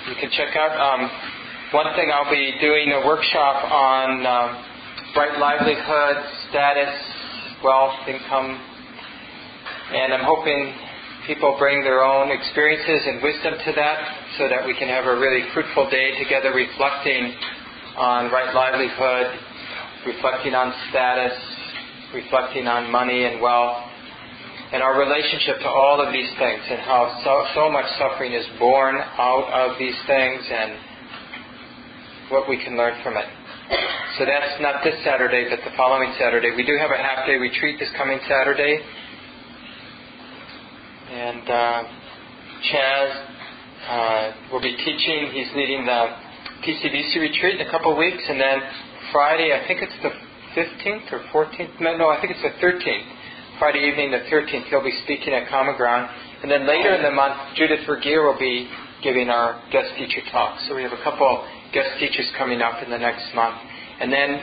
you 0.09 0.15
can 0.19 0.31
check 0.31 0.55
out. 0.55 0.73
Um, 0.73 1.30
one 1.71 1.87
thing 1.95 2.11
I'll 2.11 2.29
be 2.29 2.59
doing 2.59 2.91
a 2.91 3.07
workshop 3.07 3.63
on 3.71 4.27
um, 4.27 4.49
right 5.15 5.39
livelihood, 5.39 6.19
status, 6.51 6.91
wealth, 7.63 7.95
income, 8.11 8.59
and 9.95 10.11
I'm 10.11 10.27
hoping 10.27 10.75
people 11.25 11.55
bring 11.57 11.81
their 11.81 12.03
own 12.03 12.27
experiences 12.27 13.07
and 13.07 13.23
wisdom 13.23 13.55
to 13.63 13.71
that 13.71 13.97
so 14.37 14.49
that 14.49 14.67
we 14.67 14.75
can 14.75 14.89
have 14.89 15.05
a 15.05 15.15
really 15.15 15.47
fruitful 15.53 15.89
day 15.89 16.11
together 16.21 16.51
reflecting 16.51 17.39
on 17.95 18.29
right 18.35 18.53
livelihood, 18.53 19.31
reflecting 20.11 20.53
on 20.53 20.75
status, 20.91 21.39
reflecting 22.13 22.67
on 22.67 22.91
money 22.91 23.23
and 23.23 23.39
wealth, 23.39 23.79
and 24.73 24.83
our 24.83 24.99
relationship 24.99 25.63
to 25.63 25.69
all 25.71 26.03
of 26.03 26.11
these 26.11 26.35
things 26.35 26.67
and 26.67 26.83
how 26.83 27.15
so, 27.23 27.47
so 27.55 27.71
much 27.71 27.87
suffering 27.95 28.33
is 28.33 28.43
born 28.59 28.95
out 28.99 29.47
of 29.55 29.79
these 29.79 29.95
things. 30.05 30.43
And 30.51 30.90
what 32.31 32.47
we 32.49 32.57
can 32.63 32.77
learn 32.77 32.95
from 33.03 33.17
it. 33.17 33.25
So 34.17 34.25
that's 34.25 34.59
not 34.61 34.83
this 34.83 34.95
Saturday, 35.03 35.47
but 35.49 35.59
the 35.63 35.75
following 35.77 36.13
Saturday. 36.19 36.51
We 36.55 36.65
do 36.65 36.75
have 36.79 36.91
a 36.91 36.97
half 36.97 37.27
day 37.27 37.35
retreat 37.35 37.79
this 37.79 37.91
coming 37.95 38.19
Saturday. 38.27 38.79
And 41.11 41.43
uh, 41.43 41.83
Chaz 42.71 43.09
uh, 43.87 44.31
will 44.51 44.61
be 44.61 44.75
teaching. 44.75 45.31
He's 45.31 45.51
leading 45.55 45.85
the 45.85 46.01
PCBC 46.63 47.19
retreat 47.19 47.59
in 47.59 47.67
a 47.67 47.71
couple 47.71 47.91
of 47.91 47.97
weeks. 47.97 48.23
And 48.27 48.39
then 48.39 48.59
Friday, 49.11 49.51
I 49.51 49.67
think 49.67 49.81
it's 49.83 49.95
the 50.03 50.11
15th 50.55 51.11
or 51.11 51.45
14th. 51.45 51.79
No, 51.79 52.09
I 52.09 52.19
think 52.19 52.33
it's 52.35 52.43
the 52.43 52.55
13th. 52.65 53.59
Friday 53.59 53.87
evening, 53.87 54.11
the 54.11 54.25
13th, 54.31 54.67
he'll 54.69 54.83
be 54.83 54.97
speaking 55.03 55.33
at 55.33 55.47
Common 55.49 55.75
Ground. 55.77 56.09
And 56.41 56.49
then 56.49 56.67
later 56.67 56.95
in 56.95 57.03
the 57.03 57.11
month, 57.11 57.55
Judith 57.55 57.85
Vergeer 57.87 58.25
will 58.25 58.39
be 58.39 58.67
giving 59.03 59.29
our 59.29 59.61
guest 59.71 59.89
teacher 59.97 60.21
talk. 60.31 60.57
So 60.67 60.75
we 60.75 60.83
have 60.83 60.93
a 60.93 61.03
couple 61.03 61.45
guest 61.73 61.89
teachers 61.99 62.27
coming 62.37 62.61
up 62.61 62.83
in 62.83 62.89
the 62.89 62.97
next 62.97 63.33
month. 63.33 63.57
And 63.99 64.11
then 64.11 64.41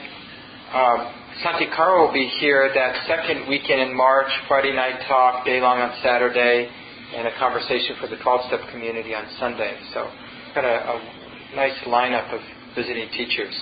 um, 0.72 1.14
Santikaro 1.44 2.06
will 2.06 2.12
be 2.12 2.28
here 2.40 2.70
that 2.74 3.06
second 3.06 3.48
weekend 3.48 3.80
in 3.80 3.96
March, 3.96 4.30
Friday 4.48 4.74
night 4.74 5.00
talk, 5.06 5.44
day 5.44 5.60
long 5.60 5.78
on 5.78 5.94
Saturday, 6.02 6.68
and 7.14 7.26
a 7.26 7.38
conversation 7.38 7.96
for 8.00 8.08
the 8.08 8.16
12 8.16 8.46
step 8.48 8.60
community 8.70 9.14
on 9.14 9.24
Sunday. 9.38 9.78
So, 9.94 10.10
got 10.54 10.64
a, 10.64 10.68
a 10.68 11.56
nice 11.56 11.78
lineup 11.86 12.34
of 12.34 12.40
visiting 12.74 13.08
teachers. 13.10 13.54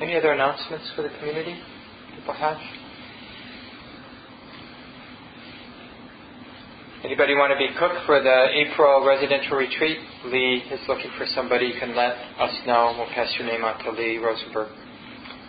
Any 0.00 0.16
other 0.16 0.32
announcements 0.32 0.90
for 0.96 1.02
the 1.02 1.10
community 1.18 1.60
people 2.16 2.34
have? 2.34 2.56
Anybody 7.02 7.34
want 7.34 7.50
to 7.50 7.56
be 7.56 7.72
cook 7.78 7.92
for 8.04 8.20
the 8.22 8.46
April 8.52 9.02
residential 9.06 9.56
retreat? 9.56 9.98
Lee 10.26 10.62
is 10.70 10.80
looking 10.86 11.10
for 11.16 11.24
somebody. 11.34 11.66
You 11.66 11.80
can 11.80 11.96
let 11.96 12.12
us 12.38 12.54
know. 12.66 12.94
We'll 12.98 13.08
pass 13.08 13.34
your 13.38 13.46
name 13.46 13.64
out 13.64 13.82
to 13.84 13.90
Lee 13.90 14.18
Rosenberg. 14.18 14.68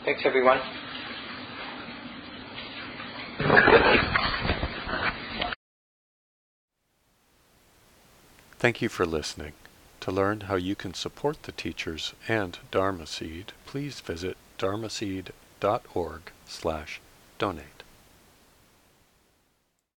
Thanks, 0.05 0.21
everyone. 0.23 0.59
Thank 8.57 8.81
you 8.81 8.87
for 8.87 9.05
listening. 9.05 9.51
To 10.01 10.11
learn 10.11 10.41
how 10.41 10.55
you 10.55 10.75
can 10.75 10.93
support 10.93 11.43
the 11.43 11.51
teachers 11.51 12.13
and 12.29 12.57
Dharma 12.71 13.05
Seed, 13.05 13.51
please 13.65 13.99
visit 13.99 14.37
dharmaseed.org 14.57 16.21
slash 16.47 17.01
donate. 17.37 17.80